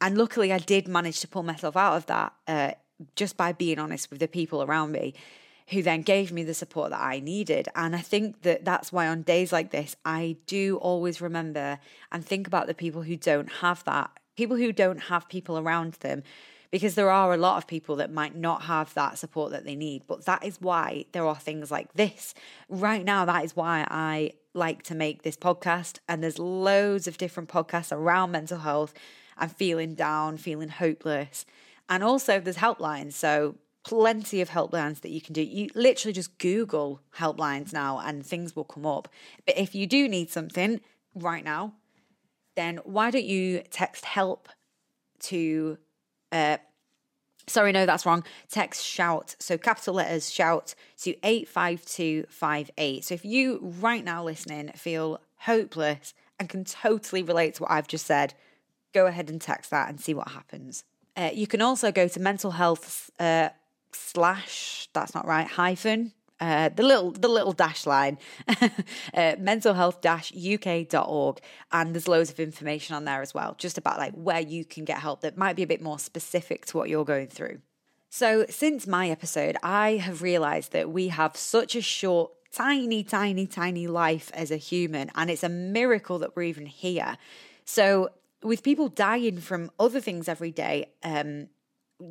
and 0.00 0.18
luckily, 0.18 0.52
I 0.52 0.58
did 0.58 0.88
manage 0.88 1.20
to 1.20 1.28
pull 1.28 1.42
myself 1.42 1.76
out 1.76 1.96
of 1.96 2.06
that 2.06 2.32
uh, 2.48 2.72
just 3.14 3.36
by 3.36 3.52
being 3.52 3.78
honest 3.78 4.10
with 4.10 4.20
the 4.20 4.28
people 4.28 4.62
around 4.62 4.92
me 4.92 5.14
who 5.68 5.82
then 5.82 6.02
gave 6.02 6.30
me 6.30 6.42
the 6.42 6.54
support 6.54 6.90
that 6.90 7.00
I 7.00 7.20
needed. 7.20 7.68
And 7.74 7.96
I 7.96 8.00
think 8.00 8.42
that 8.42 8.64
that's 8.64 8.92
why 8.92 9.08
on 9.08 9.22
days 9.22 9.52
like 9.52 9.70
this, 9.70 9.96
I 10.04 10.36
do 10.46 10.76
always 10.76 11.20
remember 11.20 11.78
and 12.12 12.24
think 12.24 12.46
about 12.46 12.66
the 12.66 12.74
people 12.74 13.02
who 13.02 13.16
don't 13.16 13.50
have 13.50 13.82
that, 13.84 14.10
people 14.36 14.56
who 14.56 14.72
don't 14.72 15.04
have 15.04 15.28
people 15.28 15.58
around 15.58 15.94
them 15.94 16.22
because 16.74 16.96
there 16.96 17.08
are 17.08 17.32
a 17.32 17.36
lot 17.36 17.56
of 17.56 17.68
people 17.68 17.94
that 17.94 18.12
might 18.12 18.34
not 18.34 18.62
have 18.62 18.92
that 18.94 19.16
support 19.16 19.52
that 19.52 19.64
they 19.64 19.76
need. 19.76 20.02
But 20.08 20.24
that 20.24 20.44
is 20.44 20.60
why 20.60 21.04
there 21.12 21.24
are 21.24 21.36
things 21.36 21.70
like 21.70 21.92
this. 21.92 22.34
Right 22.68 23.04
now, 23.04 23.24
that 23.26 23.44
is 23.44 23.54
why 23.54 23.86
I 23.88 24.32
like 24.54 24.82
to 24.84 24.94
make 24.96 25.22
this 25.22 25.36
podcast. 25.36 26.00
And 26.08 26.20
there's 26.20 26.40
loads 26.40 27.06
of 27.06 27.16
different 27.16 27.48
podcasts 27.48 27.96
around 27.96 28.32
mental 28.32 28.58
health 28.58 28.92
and 29.38 29.52
feeling 29.52 29.94
down, 29.94 30.36
feeling 30.36 30.68
hopeless. 30.68 31.46
And 31.88 32.02
also, 32.02 32.40
there's 32.40 32.56
helplines. 32.56 33.12
So 33.12 33.54
plenty 33.84 34.40
of 34.40 34.50
helplines 34.50 35.02
that 35.02 35.12
you 35.12 35.20
can 35.20 35.32
do. 35.32 35.42
You 35.42 35.68
literally 35.76 36.12
just 36.12 36.36
Google 36.38 37.00
helplines 37.18 37.72
now 37.72 38.00
and 38.00 38.26
things 38.26 38.56
will 38.56 38.64
come 38.64 38.84
up. 38.84 39.06
But 39.46 39.56
if 39.56 39.76
you 39.76 39.86
do 39.86 40.08
need 40.08 40.28
something 40.28 40.80
right 41.14 41.44
now, 41.44 41.74
then 42.56 42.78
why 42.78 43.12
don't 43.12 43.24
you 43.24 43.62
text 43.70 44.06
help 44.06 44.48
to 45.20 45.78
uh 46.34 46.58
sorry 47.46 47.72
no 47.72 47.86
that's 47.86 48.04
wrong. 48.04 48.24
Text 48.50 48.84
shout. 48.84 49.36
So 49.38 49.56
capital 49.56 49.94
letters 49.94 50.30
shout 50.30 50.74
to 51.02 51.14
85258 51.22 53.04
so 53.04 53.14
if 53.14 53.24
you 53.24 53.60
right 53.80 54.04
now 54.04 54.22
listening 54.24 54.68
feel 54.74 55.20
hopeless 55.38 56.12
and 56.38 56.48
can 56.48 56.64
totally 56.64 57.22
relate 57.22 57.54
to 57.54 57.62
what 57.62 57.70
I've 57.70 57.88
just 57.88 58.06
said 58.06 58.34
go 58.92 59.06
ahead 59.06 59.28
and 59.28 59.40
text 59.40 59.70
that 59.70 59.88
and 59.88 60.00
see 60.00 60.14
what 60.14 60.28
happens. 60.28 60.84
Uh, 61.16 61.30
you 61.32 61.46
can 61.46 61.60
also 61.60 61.92
go 61.92 62.08
to 62.08 62.20
mental 62.20 62.52
health 62.52 63.10
uh, 63.18 63.48
slash 63.92 64.88
that's 64.92 65.14
not 65.14 65.26
right 65.26 65.46
hyphen 65.46 66.12
uh, 66.40 66.68
the 66.70 66.82
little 66.82 67.12
the 67.12 67.28
little 67.28 67.52
dash 67.52 67.86
line 67.86 68.18
uh, 69.14 69.34
mental 69.38 69.74
health 69.74 70.00
dash 70.00 70.32
uk.org 70.34 71.38
and 71.72 71.94
there's 71.94 72.08
loads 72.08 72.30
of 72.30 72.40
information 72.40 72.96
on 72.96 73.04
there 73.04 73.22
as 73.22 73.32
well 73.32 73.54
just 73.56 73.78
about 73.78 73.98
like 73.98 74.12
where 74.14 74.40
you 74.40 74.64
can 74.64 74.84
get 74.84 74.98
help 74.98 75.20
that 75.20 75.36
might 75.36 75.54
be 75.54 75.62
a 75.62 75.66
bit 75.66 75.80
more 75.80 75.98
specific 75.98 76.66
to 76.66 76.76
what 76.76 76.88
you're 76.88 77.04
going 77.04 77.28
through. 77.28 77.60
So 78.10 78.46
since 78.48 78.86
my 78.86 79.10
episode 79.10 79.56
i 79.62 79.92
have 79.92 80.22
realized 80.22 80.72
that 80.72 80.90
we 80.90 81.08
have 81.08 81.36
such 81.36 81.76
a 81.76 81.82
short 81.82 82.32
tiny 82.52 83.04
tiny 83.04 83.46
tiny 83.46 83.86
life 83.86 84.30
as 84.34 84.50
a 84.50 84.56
human 84.56 85.10
and 85.14 85.30
it's 85.30 85.44
a 85.44 85.48
miracle 85.48 86.18
that 86.18 86.34
we're 86.34 86.42
even 86.42 86.66
here. 86.66 87.16
So 87.64 88.10
with 88.42 88.62
people 88.62 88.88
dying 88.88 89.38
from 89.38 89.70
other 89.78 90.00
things 90.00 90.28
every 90.28 90.50
day 90.50 90.90
um, 91.02 91.48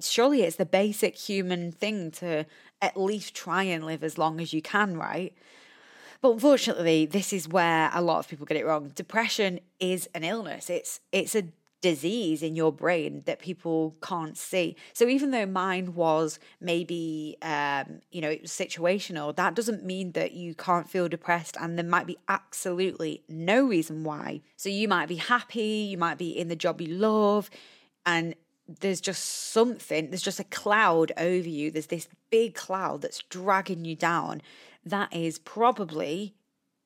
surely 0.01 0.43
it's 0.43 0.55
the 0.55 0.65
basic 0.65 1.15
human 1.15 1.71
thing 1.71 2.11
to 2.11 2.45
at 2.81 2.97
least 2.97 3.35
try 3.35 3.63
and 3.63 3.85
live 3.85 4.03
as 4.03 4.17
long 4.17 4.39
as 4.39 4.53
you 4.53 4.61
can, 4.61 4.97
right? 4.97 5.33
But 6.21 6.31
unfortunately, 6.33 7.05
this 7.05 7.33
is 7.33 7.49
where 7.49 7.91
a 7.93 8.01
lot 8.01 8.19
of 8.19 8.27
people 8.29 8.45
get 8.45 8.57
it 8.57 8.65
wrong. 8.65 8.91
Depression 8.95 9.59
is 9.79 10.07
an 10.13 10.23
illness. 10.23 10.69
It's 10.69 11.01
it's 11.11 11.35
a 11.35 11.43
disease 11.81 12.41
in 12.41 12.55
your 12.55 12.71
brain 12.71 13.23
that 13.25 13.39
people 13.39 13.93
can't 14.01 14.37
see. 14.37 14.73
So 14.93 15.05
even 15.09 15.31
though 15.31 15.45
mine 15.45 15.95
was 15.95 16.39
maybe 16.61 17.35
um, 17.41 17.99
you 18.09 18.21
know, 18.21 18.29
it 18.29 18.43
was 18.43 18.51
situational, 18.51 19.35
that 19.35 19.53
doesn't 19.53 19.83
mean 19.83 20.13
that 20.13 20.31
you 20.31 20.55
can't 20.55 20.89
feel 20.89 21.09
depressed 21.09 21.57
and 21.59 21.77
there 21.77 21.85
might 21.85 22.07
be 22.07 22.17
absolutely 22.29 23.23
no 23.27 23.65
reason 23.65 24.05
why. 24.05 24.39
So 24.55 24.69
you 24.69 24.87
might 24.87 25.09
be 25.09 25.17
happy, 25.17 25.89
you 25.91 25.97
might 25.97 26.17
be 26.17 26.29
in 26.29 26.47
the 26.47 26.55
job 26.55 26.79
you 26.79 26.95
love, 26.95 27.49
and 28.05 28.33
there's 28.67 29.01
just 29.01 29.23
something, 29.51 30.09
there's 30.09 30.21
just 30.21 30.39
a 30.39 30.45
cloud 30.45 31.11
over 31.17 31.47
you. 31.47 31.71
There's 31.71 31.87
this 31.87 32.07
big 32.29 32.55
cloud 32.55 33.01
that's 33.01 33.21
dragging 33.29 33.85
you 33.85 33.95
down. 33.95 34.41
That 34.85 35.13
is 35.13 35.39
probably 35.39 36.35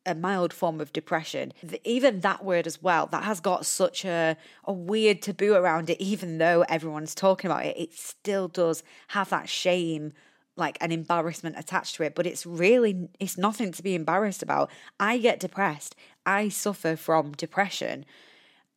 a 0.05 0.15
mild 0.15 0.53
form 0.53 0.79
of 0.79 0.93
depression. 0.93 1.53
Even 1.83 2.21
that 2.21 2.43
word 2.43 2.65
as 2.65 2.81
well, 2.81 3.07
that 3.07 3.23
has 3.23 3.39
got 3.39 3.65
such 3.65 4.05
a, 4.05 4.37
a 4.63 4.73
weird 4.73 5.21
taboo 5.21 5.53
around 5.53 5.89
it, 5.89 6.01
even 6.01 6.37
though 6.37 6.63
everyone's 6.69 7.13
talking 7.13 7.51
about 7.51 7.65
it, 7.65 7.77
it 7.77 7.93
still 7.93 8.47
does 8.47 8.83
have 9.09 9.29
that 9.29 9.49
shame 9.49 10.13
like 10.55 10.77
an 10.81 10.91
embarrassment 10.91 11.55
attached 11.55 11.93
to 11.95 12.01
it 12.03 12.15
but 12.15 12.25
it's 12.25 12.43
really 12.43 13.07
it's 13.19 13.37
nothing 13.37 13.71
to 13.71 13.83
be 13.83 13.93
embarrassed 13.93 14.41
about 14.41 14.71
i 14.99 15.19
get 15.19 15.39
depressed 15.39 15.95
i 16.25 16.49
suffer 16.49 16.95
from 16.95 17.31
depression 17.33 18.03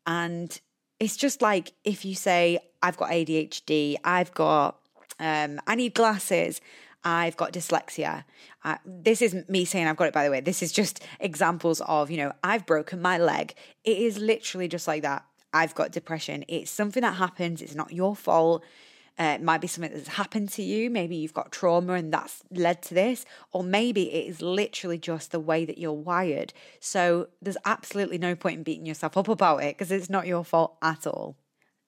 and 0.06 0.60
it's 1.00 1.16
just 1.16 1.42
like 1.42 1.72
if 1.82 2.04
you 2.04 2.14
say 2.14 2.60
I've 2.82 2.96
got 2.96 3.10
ADHD, 3.10 3.96
I've 4.04 4.32
got, 4.34 4.78
um, 5.18 5.58
I 5.66 5.74
need 5.74 5.94
glasses, 5.94 6.60
I've 7.02 7.36
got 7.38 7.52
dyslexia. 7.52 8.24
Uh, 8.62 8.76
this 8.84 9.22
isn't 9.22 9.48
me 9.48 9.64
saying 9.64 9.86
I've 9.86 9.96
got 9.96 10.08
it, 10.08 10.12
by 10.12 10.24
the 10.24 10.30
way. 10.30 10.40
This 10.40 10.62
is 10.62 10.70
just 10.70 11.02
examples 11.18 11.80
of, 11.82 12.10
you 12.10 12.18
know, 12.18 12.32
I've 12.44 12.66
broken 12.66 13.00
my 13.00 13.16
leg. 13.16 13.54
It 13.84 13.96
is 13.96 14.18
literally 14.18 14.68
just 14.68 14.86
like 14.86 15.02
that. 15.02 15.24
I've 15.52 15.74
got 15.74 15.90
depression. 15.90 16.44
It's 16.46 16.70
something 16.70 17.00
that 17.00 17.14
happens, 17.14 17.62
it's 17.62 17.74
not 17.74 17.92
your 17.92 18.14
fault. 18.14 18.62
Uh, 19.18 19.34
it 19.34 19.42
might 19.42 19.60
be 19.60 19.66
something 19.66 19.92
that's 19.92 20.08
happened 20.08 20.48
to 20.50 20.62
you. 20.62 20.90
Maybe 20.90 21.16
you've 21.16 21.34
got 21.34 21.52
trauma 21.52 21.94
and 21.94 22.12
that's 22.12 22.42
led 22.50 22.82
to 22.82 22.94
this. 22.94 23.24
Or 23.52 23.62
maybe 23.62 24.12
it 24.12 24.28
is 24.28 24.40
literally 24.40 24.98
just 24.98 25.30
the 25.30 25.40
way 25.40 25.64
that 25.64 25.78
you're 25.78 25.92
wired. 25.92 26.52
So 26.80 27.28
there's 27.42 27.56
absolutely 27.64 28.18
no 28.18 28.34
point 28.34 28.58
in 28.58 28.62
beating 28.62 28.86
yourself 28.86 29.16
up 29.16 29.28
about 29.28 29.62
it 29.62 29.76
because 29.76 29.90
it's 29.90 30.10
not 30.10 30.26
your 30.26 30.44
fault 30.44 30.76
at 30.82 31.06
all. 31.06 31.36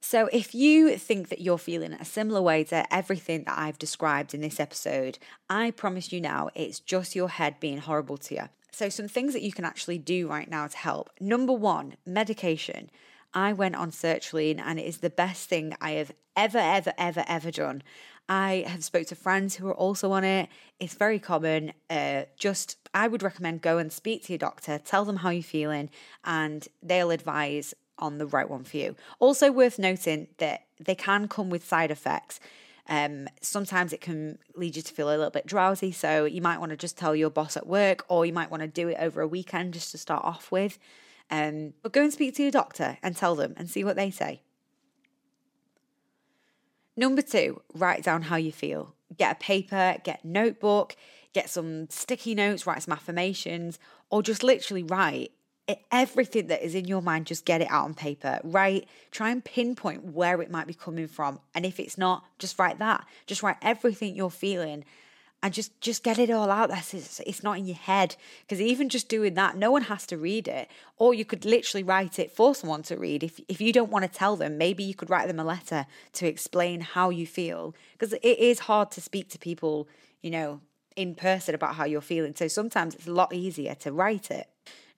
So, 0.05 0.29
if 0.33 0.53
you 0.53 0.99
think 0.99 1.29
that 1.29 1.41
you're 1.41 1.59
feeling 1.59 1.93
a 1.93 2.05
similar 2.05 2.43
way 2.43 2.65
to 2.65 2.93
everything 2.93 3.45
that 3.45 3.57
I've 3.57 3.79
described 3.79 4.35
in 4.35 4.41
this 4.41 4.59
episode, 4.59 5.17
I 5.49 5.71
promise 5.71 6.13
you 6.13 6.21
now 6.21 6.51
it's 6.57 6.81
just 6.81 7.15
your 7.15 7.29
head 7.29 7.61
being 7.61 7.79
horrible 7.79 8.17
to 8.19 8.35
you. 8.35 8.49
So, 8.73 8.89
some 8.89 9.07
things 9.07 9.33
that 9.33 9.43
you 9.43 9.53
can 9.53 9.65
actually 9.65 9.99
do 9.99 10.27
right 10.27 10.51
now 10.51 10.67
to 10.67 10.77
help. 10.77 11.11
Number 11.21 11.53
one, 11.53 11.95
medication. 12.05 12.91
I 13.35 13.53
went 13.53 13.77
on 13.77 13.91
sertraline 13.91 14.61
and 14.61 14.79
it 14.79 14.87
is 14.87 14.99
the 14.99 15.11
best 15.11 15.49
thing 15.49 15.75
I 15.81 15.93
have 15.93 16.13
ever, 16.37 16.59
ever, 16.59 16.93
ever, 16.99 17.25
ever 17.27 17.51
done. 17.51 17.83
I 18.29 18.65
have 18.67 18.85
spoke 18.85 19.07
to 19.09 19.15
friends 19.15 19.57
who 19.57 19.69
are 19.69 19.75
also 19.75 20.13
on 20.13 20.25
it. 20.25 20.49
It's 20.79 20.95
very 20.95 21.19
common. 21.19 21.73
Uh, 21.91 22.23
just 22.37 22.79
I 22.95 23.09
would 23.09 23.23
recommend 23.23 23.63
go 23.63 23.79
and 23.79 23.93
speak 23.93 24.25
to 24.25 24.33
your 24.33 24.39
doctor, 24.39 24.79
tell 24.79 25.05
them 25.05 25.17
how 25.17 25.31
you're 25.31 25.43
feeling, 25.43 25.91
and 26.25 26.67
they'll 26.83 27.11
advise 27.11 27.75
on 27.99 28.19
the 28.19 28.27
right 28.27 28.49
one 28.49 28.65
for 28.65 28.77
you. 28.77 28.97
Also, 29.19 29.51
worth 29.51 29.79
noting 29.79 30.29
that 30.39 30.63
they 30.81 30.95
can 30.95 31.29
come 31.29 31.51
with 31.51 31.65
side 31.65 31.91
effects. 31.91 32.41
Um, 32.89 33.29
sometimes 33.41 33.93
it 33.93 34.01
can 34.01 34.39
lead 34.57 34.77
you 34.77 34.83
to 34.83 34.93
feel 34.93 35.09
a 35.09 35.11
little 35.11 35.31
bit 35.31 35.47
drowsy, 35.47 35.93
so 35.93 36.25
you 36.25 36.43
might 36.43 36.59
want 36.59 36.71
to 36.71 36.77
just 36.77 36.99
tell 36.99 37.15
your 37.15 37.31
boss 37.31 37.57
at 37.57 37.67
work, 37.67 38.05
or 38.09 38.27
you 38.27 38.33
might 38.33 38.51
want 38.51 38.63
to 38.63 38.69
do 38.69 38.89
it 38.89 38.97
over 38.99 39.21
a 39.21 39.29
weekend 39.29 39.75
just 39.75 39.93
to 39.93 39.99
start 39.99 40.25
off 40.25 40.51
with. 40.51 40.79
Um, 41.33 41.73
but 41.83 41.95
go 41.95 42.03
and 42.03 42.13
speak 42.13 42.37
to 42.37 42.43
your 42.43 42.53
doctor 42.53 42.99
and 43.03 43.17
tell 43.17 43.35
them 43.35 43.55
and 43.57 43.69
see 43.69 43.83
what 43.83 43.97
they 43.97 44.11
say. 44.11 44.43
Number 46.95 47.23
two, 47.23 47.63
write 47.73 48.05
down 48.05 48.23
how 48.23 48.37
you 48.37 48.53
feel. 48.53 48.95
Get 49.17 49.33
a 49.33 49.39
paper, 49.41 49.97
get 50.05 50.23
a 50.23 50.29
notebook, 50.29 50.95
get 51.33 51.49
some 51.49 51.89
sticky 51.89 52.35
notes, 52.35 52.67
write 52.67 52.83
some 52.83 52.93
affirmations, 52.93 53.79
or 54.11 54.23
just 54.23 54.43
literally 54.43 54.83
write 54.83 55.33
everything 55.91 56.49
that 56.49 56.63
is 56.63 56.75
in 56.75 56.87
your 56.87 57.01
mind, 57.01 57.27
just 57.27 57.47
get 57.47 57.63
it 57.63 57.71
out 57.71 57.87
on 57.87 57.95
paper, 57.95 58.39
right? 58.45 58.87
Try 59.11 59.31
and 59.31 59.43
pinpoint 59.43 60.05
where 60.05 60.43
it 60.43 60.51
might 60.51 60.67
be 60.67 60.75
coming 60.75 61.09
from. 61.09 61.41
And 61.55 61.65
if 61.65 61.81
it's 61.81 61.97
not, 61.97 62.27
just 62.39 62.59
write 62.59 62.79
that. 62.81 63.07
Just 63.27 63.43
write 63.43 63.57
everything 63.63 64.15
you're 64.15 64.29
feeling 64.29 64.85
and 65.43 65.53
just 65.53 65.81
just 65.81 66.03
get 66.03 66.19
it 66.19 66.31
all 66.31 66.51
out 66.51 66.69
there 66.69 66.79
it's, 66.79 67.21
it's 67.21 67.43
not 67.43 67.59
in 67.59 67.67
your 67.67 67.77
head. 67.77 68.17
Because 68.43 68.61
even 68.61 68.89
just 68.89 69.09
doing 69.09 69.35
that 69.35 69.57
no 69.57 69.71
one 69.71 69.83
has 69.83 70.07
to 70.07 70.17
read 70.17 70.49
it. 70.49 70.71
Or 70.97 71.15
you 71.15 71.25
could 71.25 71.45
literally 71.45 71.83
write 71.83 72.19
it 72.19 72.31
for 72.31 72.55
someone 72.55 72.83
to 72.85 72.97
read. 72.97 73.23
If, 73.23 73.41
if 73.49 73.61
you 73.61 73.73
don't 73.73 73.91
want 73.91 74.05
to 74.05 74.19
tell 74.19 74.37
them 74.37 74.59
maybe 74.59 74.85
you 74.85 74.95
could 74.95 75.11
write 75.11 75.27
them 75.27 75.41
a 75.41 75.45
letter 75.45 75.87
to 76.15 76.27
explain 76.27 76.81
how 76.81 77.11
you 77.11 77.27
feel. 77.27 77.75
Because 77.93 78.13
it 78.13 78.39
is 78.39 78.61
hard 78.61 78.91
to 78.93 79.01
speak 79.01 79.29
to 79.31 79.39
people 79.39 79.89
you 80.21 80.31
know 80.31 80.61
in 80.97 81.15
person 81.15 81.55
about 81.55 81.75
how 81.75 81.85
you're 81.85 82.01
feeling. 82.01 82.35
So 82.35 82.49
sometimes 82.49 82.95
it's 82.95 83.07
a 83.07 83.13
lot 83.13 83.33
easier 83.33 83.75
to 83.77 83.93
write 83.93 84.31
it. 84.31 84.49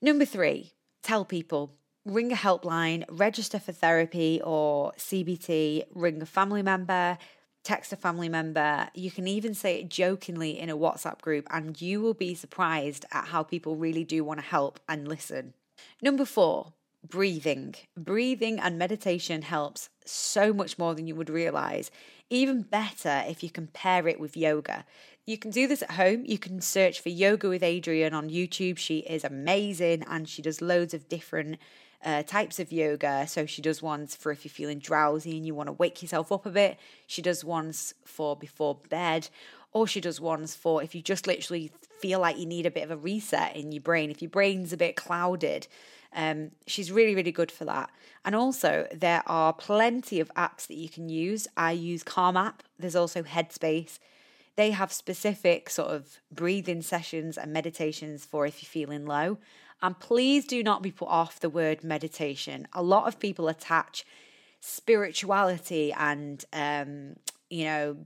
Number 0.00 0.24
three, 0.24 0.72
tell 1.02 1.24
people. 1.24 1.72
Ring 2.04 2.32
a 2.32 2.36
helpline, 2.36 3.04
register 3.08 3.58
for 3.58 3.72
therapy 3.72 4.38
or 4.44 4.92
CBT, 4.98 5.84
ring 5.94 6.20
a 6.20 6.26
family 6.26 6.62
member, 6.62 7.16
text 7.64 7.92
a 7.92 7.96
family 7.96 8.28
member. 8.28 8.88
You 8.94 9.10
can 9.10 9.26
even 9.26 9.54
say 9.54 9.80
it 9.80 9.88
jokingly 9.88 10.58
in 10.58 10.70
a 10.70 10.76
WhatsApp 10.76 11.20
group, 11.20 11.48
and 11.50 11.80
you 11.80 12.00
will 12.00 12.14
be 12.14 12.34
surprised 12.34 13.04
at 13.10 13.28
how 13.28 13.42
people 13.42 13.76
really 13.76 14.04
do 14.04 14.22
want 14.22 14.38
to 14.38 14.46
help 14.46 14.78
and 14.88 15.08
listen. 15.08 15.54
Number 16.00 16.24
four, 16.24 16.74
breathing. 17.08 17.74
Breathing 17.96 18.60
and 18.60 18.78
meditation 18.78 19.42
helps 19.42 19.88
so 20.04 20.52
much 20.52 20.78
more 20.78 20.94
than 20.94 21.06
you 21.06 21.14
would 21.14 21.30
realize. 21.30 21.90
Even 22.30 22.62
better 22.62 23.24
if 23.26 23.42
you 23.42 23.50
compare 23.50 24.06
it 24.06 24.20
with 24.20 24.36
yoga. 24.36 24.84
You 25.26 25.38
can 25.38 25.50
do 25.50 25.66
this 25.66 25.82
at 25.82 25.92
home. 25.92 26.24
You 26.26 26.38
can 26.38 26.60
search 26.60 27.00
for 27.00 27.08
Yoga 27.08 27.48
with 27.48 27.62
Adriene 27.62 28.12
on 28.12 28.28
YouTube. 28.28 28.76
She 28.76 28.98
is 28.98 29.24
amazing 29.24 30.04
and 30.06 30.28
she 30.28 30.42
does 30.42 30.60
loads 30.60 30.92
of 30.92 31.08
different 31.08 31.56
uh, 32.04 32.22
types 32.22 32.60
of 32.60 32.70
yoga. 32.70 33.26
So 33.26 33.46
she 33.46 33.62
does 33.62 33.82
ones 33.82 34.14
for 34.14 34.30
if 34.30 34.44
you're 34.44 34.50
feeling 34.50 34.78
drowsy 34.78 35.36
and 35.36 35.46
you 35.46 35.54
want 35.54 35.68
to 35.68 35.72
wake 35.72 36.02
yourself 36.02 36.30
up 36.30 36.46
a 36.46 36.50
bit. 36.50 36.78
She 37.06 37.22
does 37.22 37.44
ones 37.44 37.94
for 38.04 38.36
before 38.36 38.78
bed, 38.88 39.28
or 39.72 39.86
she 39.86 40.00
does 40.00 40.20
ones 40.20 40.54
for 40.54 40.82
if 40.82 40.94
you 40.94 41.02
just 41.02 41.26
literally 41.26 41.72
feel 41.98 42.20
like 42.20 42.38
you 42.38 42.46
need 42.46 42.66
a 42.66 42.70
bit 42.70 42.84
of 42.84 42.90
a 42.90 42.96
reset 42.96 43.56
in 43.56 43.72
your 43.72 43.82
brain, 43.82 44.10
if 44.10 44.22
your 44.22 44.30
brain's 44.30 44.72
a 44.72 44.76
bit 44.76 44.96
clouded. 44.96 45.66
Um, 46.16 46.52
she's 46.66 46.92
really, 46.92 47.16
really 47.16 47.32
good 47.32 47.50
for 47.50 47.64
that. 47.64 47.90
And 48.24 48.36
also, 48.36 48.86
there 48.94 49.24
are 49.26 49.52
plenty 49.52 50.20
of 50.20 50.32
apps 50.34 50.68
that 50.68 50.76
you 50.76 50.88
can 50.88 51.08
use. 51.08 51.48
I 51.56 51.72
use 51.72 52.04
Calm 52.04 52.36
app. 52.36 52.62
There's 52.78 52.94
also 52.94 53.22
Headspace 53.24 53.98
they 54.56 54.70
have 54.70 54.92
specific 54.92 55.68
sort 55.68 55.90
of 55.90 56.20
breathing 56.30 56.82
sessions 56.82 57.36
and 57.36 57.52
meditations 57.52 58.24
for 58.24 58.46
if 58.46 58.62
you're 58.62 58.68
feeling 58.68 59.04
low. 59.06 59.38
And 59.84 60.00
please 60.00 60.46
do 60.46 60.62
not 60.62 60.80
be 60.80 60.90
put 60.90 61.08
off 61.08 61.40
the 61.40 61.50
word 61.50 61.84
meditation. 61.84 62.66
A 62.72 62.82
lot 62.82 63.06
of 63.06 63.20
people 63.20 63.48
attach 63.48 64.06
spirituality 64.60 65.92
and, 65.92 66.42
um, 66.54 67.16
you 67.50 67.66
know, 67.66 67.96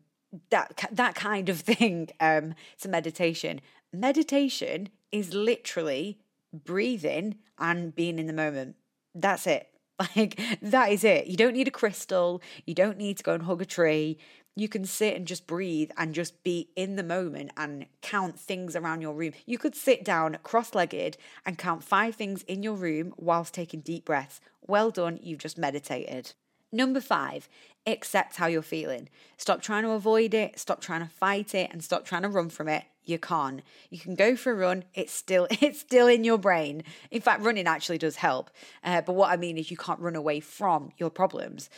that 0.51 0.89
that 0.91 1.15
kind 1.15 1.49
of 1.49 1.61
thing 1.71 2.09
um, 2.19 2.55
to 2.81 2.89
meditation. 2.89 3.61
Meditation 3.93 4.89
is 5.13 5.33
literally 5.33 6.19
breathing 6.53 7.37
and 7.61 7.95
being 7.95 8.19
in 8.19 8.27
the 8.27 8.33
moment. 8.33 8.75
That's 9.15 9.47
it. 9.47 9.69
Like, 10.17 10.41
that 10.63 10.93
is 10.93 11.03
it. 11.03 11.27
You 11.27 11.37
don't 11.37 11.55
need 11.55 11.67
a 11.67 11.73
crystal. 11.73 12.41
You 12.67 12.75
don't 12.75 12.99
need 12.99 13.17
to 13.19 13.25
go 13.25 13.35
and 13.35 13.43
hug 13.43 13.63
a 13.63 13.65
tree. 13.65 14.19
You 14.59 14.69
can 14.69 14.85
sit 14.85 15.15
and 15.15 15.25
just 15.25 15.47
breathe 15.47 15.93
and 15.97 16.13
just 16.13 16.43
be 16.43 16.71
in 16.75 16.97
the 16.97 17.05
moment 17.05 17.53
and 17.57 17.87
count 18.03 18.41
things 18.41 18.75
around 18.75 19.03
your 19.03 19.15
room. 19.15 19.33
You 19.47 19.57
could 19.57 19.77
sit 19.77 20.05
down 20.05 20.37
cross 20.43 20.75
legged 20.75 21.17
and 21.47 21.57
count 21.57 21.85
five 21.85 22.17
things 22.17 22.43
in 22.43 22.65
your 22.65 22.75
room 22.75 23.15
whilst 23.17 23.55
taking 23.55 23.83
deep 23.83 24.05
breaths. 24.05 24.41
Well 24.67 24.91
done, 24.91 25.21
you've 25.23 25.39
just 25.39 25.59
meditated. 25.59 26.33
Number 26.73 27.01
five, 27.01 27.49
accept 27.87 28.35
how 28.35 28.49
you're 28.49 28.63
feeling. 28.63 29.09
Stop 29.37 29.63
trying 29.63 29.85
to 29.85 29.91
avoid 29.91 30.35
it, 30.35 30.59
stop 30.59 30.81
trying 30.81 31.01
to 31.01 31.15
fight 31.15 31.55
it, 31.55 31.71
and 31.73 31.83
stop 31.83 32.05
trying 32.05 32.23
to 32.23 32.29
run 32.29 32.51
from 32.51 32.69
it. 32.69 32.83
You 33.05 33.19
can't. 33.19 33.63
You 33.89 33.99
can 33.99 34.17
go 34.17 34.35
for 34.35 34.53
a 34.53 34.57
run. 34.57 34.85
It's 34.93 35.13
still 35.13 35.47
it's 35.51 35.81
still 35.81 36.09
in 36.09 36.25
your 36.25 36.37
brain. 36.37 36.83
In 37.13 37.23
fact, 37.23 37.43
running 37.43 37.69
actually 37.69 37.99
does 37.99 38.17
help. 38.17 38.51
Uh, 38.83 39.03
but 39.03 39.15
what 39.15 39.31
I 39.31 39.37
mean 39.37 39.57
is, 39.57 39.71
you 39.71 39.77
can't 39.77 40.01
run 40.01 40.17
away 40.17 40.41
from 40.41 40.91
your 40.99 41.11
problems. 41.11 41.71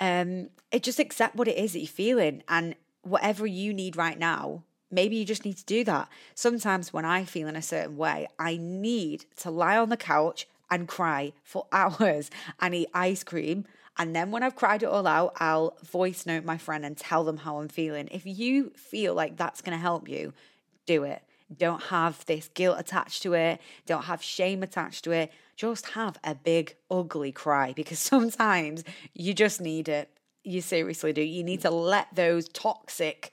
Um, 0.00 0.50
it 0.70 0.82
just 0.82 0.98
accept 0.98 1.36
what 1.36 1.48
it 1.48 1.56
is 1.56 1.72
that 1.72 1.80
you're 1.80 1.88
feeling, 1.88 2.42
and 2.48 2.74
whatever 3.02 3.46
you 3.46 3.72
need 3.72 3.96
right 3.96 4.18
now. 4.18 4.64
Maybe 4.90 5.16
you 5.16 5.24
just 5.24 5.44
need 5.44 5.56
to 5.56 5.64
do 5.64 5.82
that. 5.84 6.08
Sometimes 6.34 6.92
when 6.92 7.04
I 7.04 7.24
feel 7.24 7.48
in 7.48 7.56
a 7.56 7.62
certain 7.62 7.96
way, 7.96 8.28
I 8.38 8.56
need 8.56 9.24
to 9.38 9.50
lie 9.50 9.76
on 9.76 9.88
the 9.88 9.96
couch 9.96 10.46
and 10.70 10.86
cry 10.86 11.32
for 11.42 11.66
hours 11.72 12.30
and 12.60 12.74
eat 12.74 12.88
ice 12.94 13.24
cream 13.24 13.64
and 13.98 14.14
then 14.14 14.30
when 14.30 14.42
I've 14.42 14.56
cried 14.56 14.82
it 14.82 14.86
all 14.86 15.06
out, 15.06 15.34
I'll 15.38 15.76
voice 15.82 16.26
note 16.26 16.44
my 16.44 16.58
friend 16.58 16.84
and 16.84 16.96
tell 16.96 17.24
them 17.24 17.38
how 17.38 17.58
I'm 17.58 17.68
feeling. 17.68 18.08
If 18.10 18.26
you 18.26 18.70
feel 18.76 19.14
like 19.14 19.36
that's 19.36 19.62
going 19.62 19.76
to 19.76 19.80
help 19.80 20.08
you, 20.08 20.34
do 20.84 21.04
it. 21.04 21.22
Don't 21.56 21.82
have 21.84 22.24
this 22.26 22.48
guilt 22.48 22.78
attached 22.78 23.22
to 23.22 23.32
it. 23.34 23.60
Don't 23.86 24.04
have 24.04 24.22
shame 24.22 24.62
attached 24.62 25.04
to 25.04 25.12
it. 25.12 25.32
Just 25.56 25.90
have 25.90 26.18
a 26.22 26.34
big, 26.34 26.76
ugly 26.90 27.32
cry 27.32 27.72
because 27.72 27.98
sometimes 28.14 28.84
you 29.14 29.34
just 29.34 29.60
need 29.60 29.88
it. 29.88 30.10
You 30.44 30.60
seriously 30.60 31.12
do. 31.12 31.22
You 31.22 31.42
need 31.42 31.62
to 31.62 31.70
let 31.70 32.14
those 32.14 32.48
toxic 32.48 33.32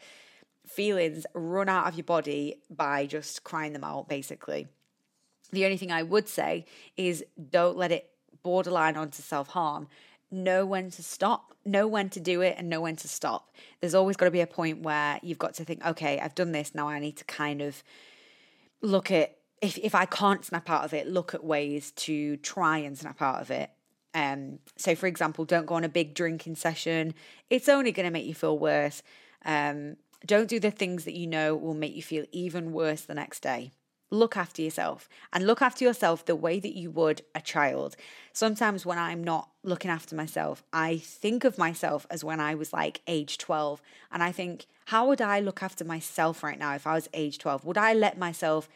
feelings 0.66 1.26
run 1.34 1.70
out 1.70 1.88
of 1.88 1.96
your 1.96 2.06
body 2.06 2.62
by 2.70 3.06
just 3.06 3.44
crying 3.44 3.74
them 3.74 3.84
out, 3.84 4.10
basically. 4.10 4.68
The 5.52 5.66
only 5.66 5.78
thing 5.78 5.92
I 5.92 6.02
would 6.02 6.28
say 6.28 6.66
is 6.98 7.24
don't 7.52 7.78
let 7.78 7.92
it 7.92 8.10
borderline 8.42 8.98
onto 8.98 9.22
self 9.22 9.50
harm 9.50 9.88
know 10.34 10.66
when 10.66 10.90
to 10.90 11.04
stop, 11.04 11.54
know 11.64 11.88
when 11.88 12.10
to 12.10 12.20
do 12.20 12.42
it, 12.42 12.56
and 12.58 12.68
know 12.68 12.82
when 12.82 12.96
to 12.98 13.08
stop. 13.08 13.54
There's 13.80 13.94
always 13.94 14.18
got 14.18 14.26
to 14.26 14.32
be 14.32 14.42
a 14.42 14.48
point 14.48 14.82
where 14.82 15.20
you've 15.22 15.38
got 15.38 15.54
to 15.56 15.64
think, 15.64 15.86
okay, 15.86 16.20
I've 16.20 16.36
done 16.36 16.52
this. 16.52 16.74
Now 16.74 16.90
I 16.90 17.00
need 17.00 17.18
to 17.18 17.26
kind 17.26 17.62
of 17.62 17.84
look 18.82 19.12
at 19.12 19.38
if 19.64 19.78
if 19.78 19.96
I 19.96 20.06
can't 20.06 20.46
snap 20.46 20.70
out 20.70 20.84
of 20.84 20.94
it, 20.94 21.08
look 21.08 21.34
at 21.34 21.44
ways 21.44 21.92
to 21.92 22.38
try 22.38 22.78
and 22.80 22.98
snap 22.98 23.22
out 23.22 23.42
of 23.42 23.50
it. 23.50 23.72
Um, 24.14 24.60
so, 24.76 24.94
for 24.94 25.08
example, 25.08 25.46
don't 25.46 25.66
go 25.66 25.76
on 25.76 25.84
a 25.84 25.90
big 25.90 26.14
drinking 26.14 26.56
session. 26.56 27.16
It's 27.50 27.68
only 27.68 27.92
going 27.92 28.06
to 28.06 28.12
make 28.12 28.26
you 28.26 28.36
feel 28.36 28.60
worse. 28.60 29.02
Um, 29.46 29.96
don't 30.26 30.48
do 30.48 30.60
the 30.60 30.70
things 30.70 31.06
that 31.06 31.16
you 31.16 31.26
know 31.26 31.56
will 31.56 31.74
make 31.74 31.96
you 31.96 32.04
feel 32.04 32.26
even 32.32 32.74
worse 32.74 33.02
the 33.02 33.16
next 33.16 33.40
day 33.42 33.72
look 34.14 34.38
after 34.38 34.62
yourself 34.62 35.10
and 35.34 35.48
look 35.48 35.62
after 35.62 35.84
yourself 35.84 36.24
the 36.26 36.36
way 36.36 36.60
that 36.60 36.78
you 36.78 36.92
would 36.92 37.24
a 37.34 37.42
child. 37.42 37.96
Sometimes 38.32 38.86
when 38.86 39.00
I'm 39.00 39.24
not 39.24 39.50
looking 39.64 39.90
after 39.90 40.16
myself, 40.16 40.64
I 40.72 40.98
think 40.98 41.44
of 41.44 41.58
myself 41.58 42.06
as 42.12 42.24
when 42.24 42.40
I 42.40 42.54
was 42.54 42.72
like 42.72 43.02
age 43.08 43.40
12 43.40 43.82
and 44.12 44.22
I 44.22 44.32
think, 44.32 44.68
how 44.86 45.08
would 45.08 45.20
I 45.22 45.40
look 45.40 45.64
after 45.64 45.84
myself 45.84 46.44
right 46.44 46.60
now 46.60 46.76
if 46.76 46.86
I 46.86 46.94
was 46.94 47.10
age 47.14 47.40
12? 47.40 47.66
Would 47.66 47.78
I 47.78 47.94
let 47.94 48.18
myself 48.18 48.70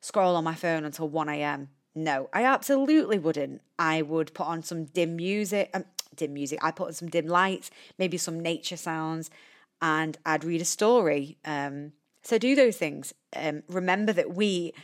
scroll 0.00 0.36
on 0.36 0.44
my 0.44 0.54
phone 0.54 0.84
until 0.84 1.08
1 1.08 1.28
a.m.? 1.28 1.68
No, 1.94 2.28
I 2.32 2.44
absolutely 2.44 3.18
wouldn't. 3.18 3.60
I 3.78 4.02
would 4.02 4.32
put 4.34 4.46
on 4.46 4.62
some 4.62 4.84
dim 4.84 5.16
music, 5.16 5.70
um, 5.74 5.84
dim 6.14 6.34
music. 6.34 6.58
I 6.62 6.70
put 6.70 6.88
on 6.88 6.92
some 6.92 7.08
dim 7.08 7.26
lights, 7.26 7.70
maybe 7.98 8.16
some 8.16 8.40
nature 8.40 8.76
sounds, 8.76 9.30
and 9.82 10.16
I'd 10.24 10.44
read 10.44 10.60
a 10.60 10.64
story. 10.64 11.38
Um, 11.44 11.92
so 12.22 12.38
do 12.38 12.54
those 12.54 12.76
things. 12.76 13.14
Um, 13.34 13.62
remember 13.68 14.12
that 14.12 14.34
we 14.34 14.74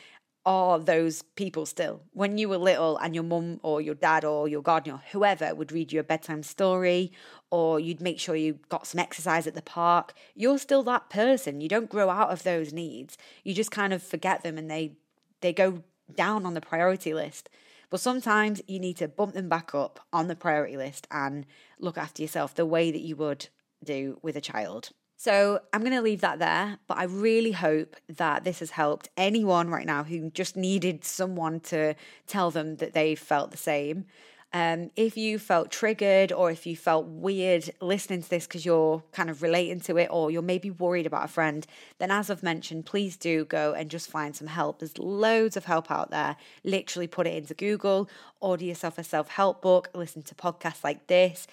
are 0.47 0.79
those 0.79 1.23
people 1.37 1.65
still. 1.65 2.03
When 2.13 2.37
you 2.37 2.49
were 2.49 2.59
little 2.59 2.99
and 2.99 3.15
your 3.15 3.25
mum 3.25 3.61
or 3.63 3.81
your 3.81 3.95
dad 3.95 4.25
or 4.25 4.47
your 4.47 4.61
guardian 4.61 4.97
or 4.97 5.03
whoever 5.13 5.55
would 5.55 5.73
read 5.73 5.93
you 5.93 6.01
a 6.01 6.05
bedtime 6.05 6.43
story 6.43 7.13
or 7.51 7.81
you'd 7.81 8.01
make 8.01 8.21
sure 8.21 8.37
you 8.37 8.59
got 8.69 8.87
some 8.87 8.99
exercise 8.99 9.47
at 9.47 9.55
the 9.55 9.63
park, 9.63 10.13
you're 10.35 10.59
still 10.59 10.83
that 10.83 11.09
person. 11.09 11.61
You 11.61 11.69
don't 11.69 11.89
grow 11.89 12.11
out 12.11 12.31
of 12.31 12.43
those 12.43 12.73
needs. 12.73 13.17
You 13.43 13.55
just 13.55 13.71
kind 13.71 13.93
of 13.93 14.03
forget 14.03 14.43
them 14.43 14.59
and 14.59 14.71
they 14.71 14.97
they 15.45 15.53
go 15.53 15.83
down 16.13 16.47
on 16.47 16.55
the 16.55 16.61
priority 16.61 17.13
list. 17.13 17.51
But 17.91 18.01
sometimes 18.01 18.63
you 18.67 18.81
need 18.81 18.97
to 18.97 19.09
bump 19.09 19.35
them 19.35 19.49
back 19.49 19.75
up 19.75 20.01
on 20.11 20.27
the 20.27 20.35
priority 20.35 20.79
list 20.79 21.07
and 21.11 21.45
look 21.79 21.99
after 21.99 22.23
yourself 22.23 22.55
the 22.55 22.65
way 22.65 22.91
that 22.91 23.03
you 23.03 23.15
would 23.17 23.49
do 23.85 24.19
with 24.23 24.37
a 24.37 24.41
child. 24.41 24.91
So 25.17 25.61
I'm 25.73 25.83
going 25.83 25.93
to 25.93 26.01
leave 26.01 26.23
that 26.23 26.39
there, 26.39 26.79
but 26.89 26.97
I 26.97 27.05
really 27.05 27.53
hope 27.53 27.95
that 28.09 28.45
this 28.45 28.61
has 28.61 28.71
helped 28.71 29.11
anyone 29.19 29.69
right 29.69 29.87
now 29.87 30.03
who 30.03 30.31
just 30.31 30.57
needed 30.57 31.05
someone 31.05 31.61
to 31.61 31.95
tell 32.27 32.51
them 32.51 32.77
that 32.77 32.95
they 32.95 33.15
felt 33.15 33.51
the 33.51 33.57
same. 33.59 34.07
Um, 34.55 34.93
if 34.95 35.17
you 35.17 35.41
felt 35.41 35.73
triggered 35.73 36.31
or 36.31 36.49
if 36.49 36.65
you 36.65 36.77
felt 36.77 37.07
weird 37.07 37.69
listening 37.81 38.23
to 38.23 38.31
this 38.31 38.47
because 38.47 38.65
you're 38.65 39.03
kind 39.11 39.29
of 39.29 39.43
relating 39.43 39.81
to 39.81 39.99
it 39.99 40.07
or 40.13 40.31
you're 40.31 40.43
maybe 40.43 40.71
worried 40.71 41.07
about 41.07 41.25
a 41.25 41.29
friend, 41.29 41.67
then 41.99 42.13
as 42.13 42.31
I've 42.31 42.45
mentioned, 42.45 42.87
please 42.87 43.17
do 43.17 43.45
go 43.45 43.75
and 43.75 43.91
just 43.91 44.09
find 44.09 44.37
some 44.37 44.47
help. 44.47 44.79
There's 44.79 44.97
loads 44.97 45.57
of 45.57 45.65
help 45.65 45.91
out 45.91 46.13
there. 46.13 46.37
Literally 46.63 47.09
put 47.09 47.27
it 47.27 47.35
into 47.35 47.53
Google, 47.53 48.09
order 48.39 48.65
yourself 48.65 48.97
a 48.97 49.03
self 49.03 49.29
help 49.29 49.61
book, 49.61 49.91
listen 49.93 50.23
to 50.23 50.37
podcasts 50.37 50.85
like 50.85 51.09
this. 51.09 51.49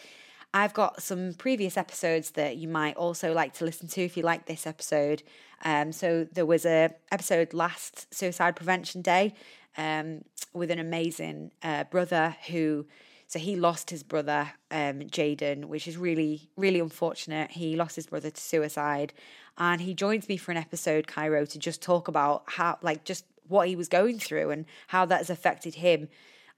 I've 0.53 0.75
got 0.75 1.01
some 1.01 1.33
previous 1.33 1.77
episodes 1.77 2.31
that 2.31 2.57
you 2.57 2.67
might 2.67 2.97
also 2.97 3.33
like 3.33 3.53
to 3.53 3.65
listen 3.65 3.87
to 3.87 4.01
if 4.01 4.15
you 4.15 4.21
like 4.21 4.45
this 4.45 4.67
episode. 4.67 5.23
Um, 5.63 5.91
so 5.91 6.27
there 6.31 6.45
was 6.45 6.67
a 6.67 6.91
episode 7.11 7.53
last 7.53 8.13
Suicide 8.13 8.55
Prevention 8.55 9.01
Day 9.01 9.33
um, 9.77 10.23
with 10.53 10.71
an 10.71 10.79
amazing 10.79 11.51
uh, 11.63 11.83
brother 11.85 12.35
who. 12.47 12.85
So 13.27 13.39
he 13.39 13.55
lost 13.55 13.91
his 13.91 14.03
brother, 14.03 14.51
um, 14.71 14.99
Jaden, 15.03 15.65
which 15.65 15.87
is 15.87 15.95
really, 15.95 16.49
really 16.57 16.81
unfortunate. 16.81 17.51
He 17.51 17.77
lost 17.77 17.95
his 17.95 18.07
brother 18.07 18.29
to 18.29 18.41
suicide, 18.41 19.13
and 19.57 19.79
he 19.79 19.93
joins 19.93 20.27
me 20.27 20.35
for 20.35 20.51
an 20.51 20.57
episode, 20.57 21.07
Cairo, 21.07 21.45
to 21.45 21.57
just 21.57 21.81
talk 21.81 22.09
about 22.09 22.43
how, 22.47 22.77
like, 22.81 23.05
just 23.05 23.23
what 23.47 23.69
he 23.69 23.75
was 23.77 23.87
going 23.87 24.19
through 24.19 24.49
and 24.49 24.65
how 24.87 25.05
that 25.05 25.19
has 25.19 25.29
affected 25.29 25.75
him. 25.75 26.09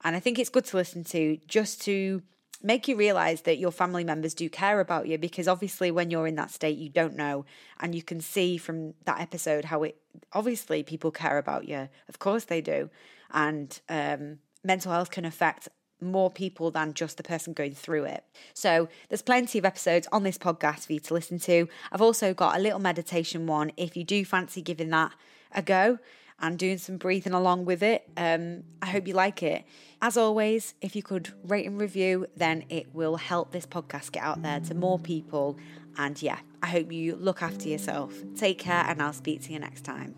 And 0.03 0.15
I 0.15 0.19
think 0.19 0.39
it's 0.39 0.49
good 0.49 0.65
to 0.65 0.77
listen 0.77 1.03
to 1.05 1.37
just 1.47 1.79
to 1.83 2.23
make 2.63 2.87
you 2.87 2.95
realize 2.95 3.41
that 3.41 3.57
your 3.57 3.71
family 3.71 4.03
members 4.03 4.33
do 4.33 4.49
care 4.49 4.79
about 4.79 5.07
you 5.07 5.17
because 5.17 5.47
obviously 5.47 5.91
when 5.91 6.09
you're 6.09 6.27
in 6.27 6.35
that 6.35 6.49
state 6.49 6.77
you 6.77 6.89
don't 6.89 7.15
know 7.15 7.45
and 7.79 7.93
you 7.93 8.01
can 8.01 8.21
see 8.21 8.57
from 8.57 8.93
that 9.05 9.19
episode 9.19 9.65
how 9.65 9.83
it 9.83 9.97
obviously 10.31 10.81
people 10.81 11.11
care 11.11 11.37
about 11.37 11.67
you 11.67 11.89
of 12.07 12.19
course 12.19 12.45
they 12.45 12.61
do 12.61 12.89
and 13.31 13.81
um, 13.89 14.39
mental 14.63 14.91
health 14.91 15.11
can 15.11 15.25
affect 15.25 15.67
more 16.01 16.29
people 16.29 16.71
than 16.71 16.93
just 16.93 17.17
the 17.17 17.23
person 17.23 17.53
going 17.53 17.73
through 17.73 18.03
it. 18.03 18.23
So 18.53 18.89
there's 19.09 19.21
plenty 19.21 19.57
of 19.57 19.65
episodes 19.65 20.07
on 20.11 20.23
this 20.23 20.37
podcast 20.37 20.85
for 20.85 20.93
you 20.93 20.99
to 20.99 21.13
listen 21.13 21.39
to. 21.39 21.69
I've 21.91 22.01
also 22.01 22.33
got 22.33 22.57
a 22.57 22.61
little 22.61 22.79
meditation 22.79 23.47
one 23.47 23.71
if 23.77 23.95
you 23.95 24.03
do 24.03 24.25
fancy 24.25 24.61
giving 24.61 24.89
that 24.89 25.13
a 25.53 25.61
go 25.61 25.99
and 26.39 26.57
doing 26.57 26.77
some 26.77 26.97
breathing 26.97 27.33
along 27.33 27.65
with 27.65 27.83
it. 27.83 28.09
Um, 28.17 28.63
I 28.81 28.87
hope 28.87 29.07
you 29.07 29.13
like 29.13 29.43
it. 29.43 29.63
As 30.01 30.17
always, 30.17 30.73
if 30.81 30.95
you 30.95 31.03
could 31.03 31.33
rate 31.43 31.65
and 31.65 31.79
review, 31.79 32.27
then 32.35 32.65
it 32.69 32.93
will 32.93 33.15
help 33.15 33.51
this 33.51 33.65
podcast 33.65 34.11
get 34.11 34.23
out 34.23 34.41
there 34.41 34.59
to 34.61 34.73
more 34.73 34.99
people. 34.99 35.57
And 35.97 36.21
yeah, 36.21 36.39
I 36.61 36.67
hope 36.67 36.91
you 36.91 37.15
look 37.15 37.41
after 37.41 37.69
yourself. 37.69 38.13
Take 38.35 38.59
care, 38.59 38.83
and 38.87 39.01
I'll 39.01 39.13
speak 39.13 39.43
to 39.43 39.53
you 39.53 39.59
next 39.59 39.81
time. 39.85 40.15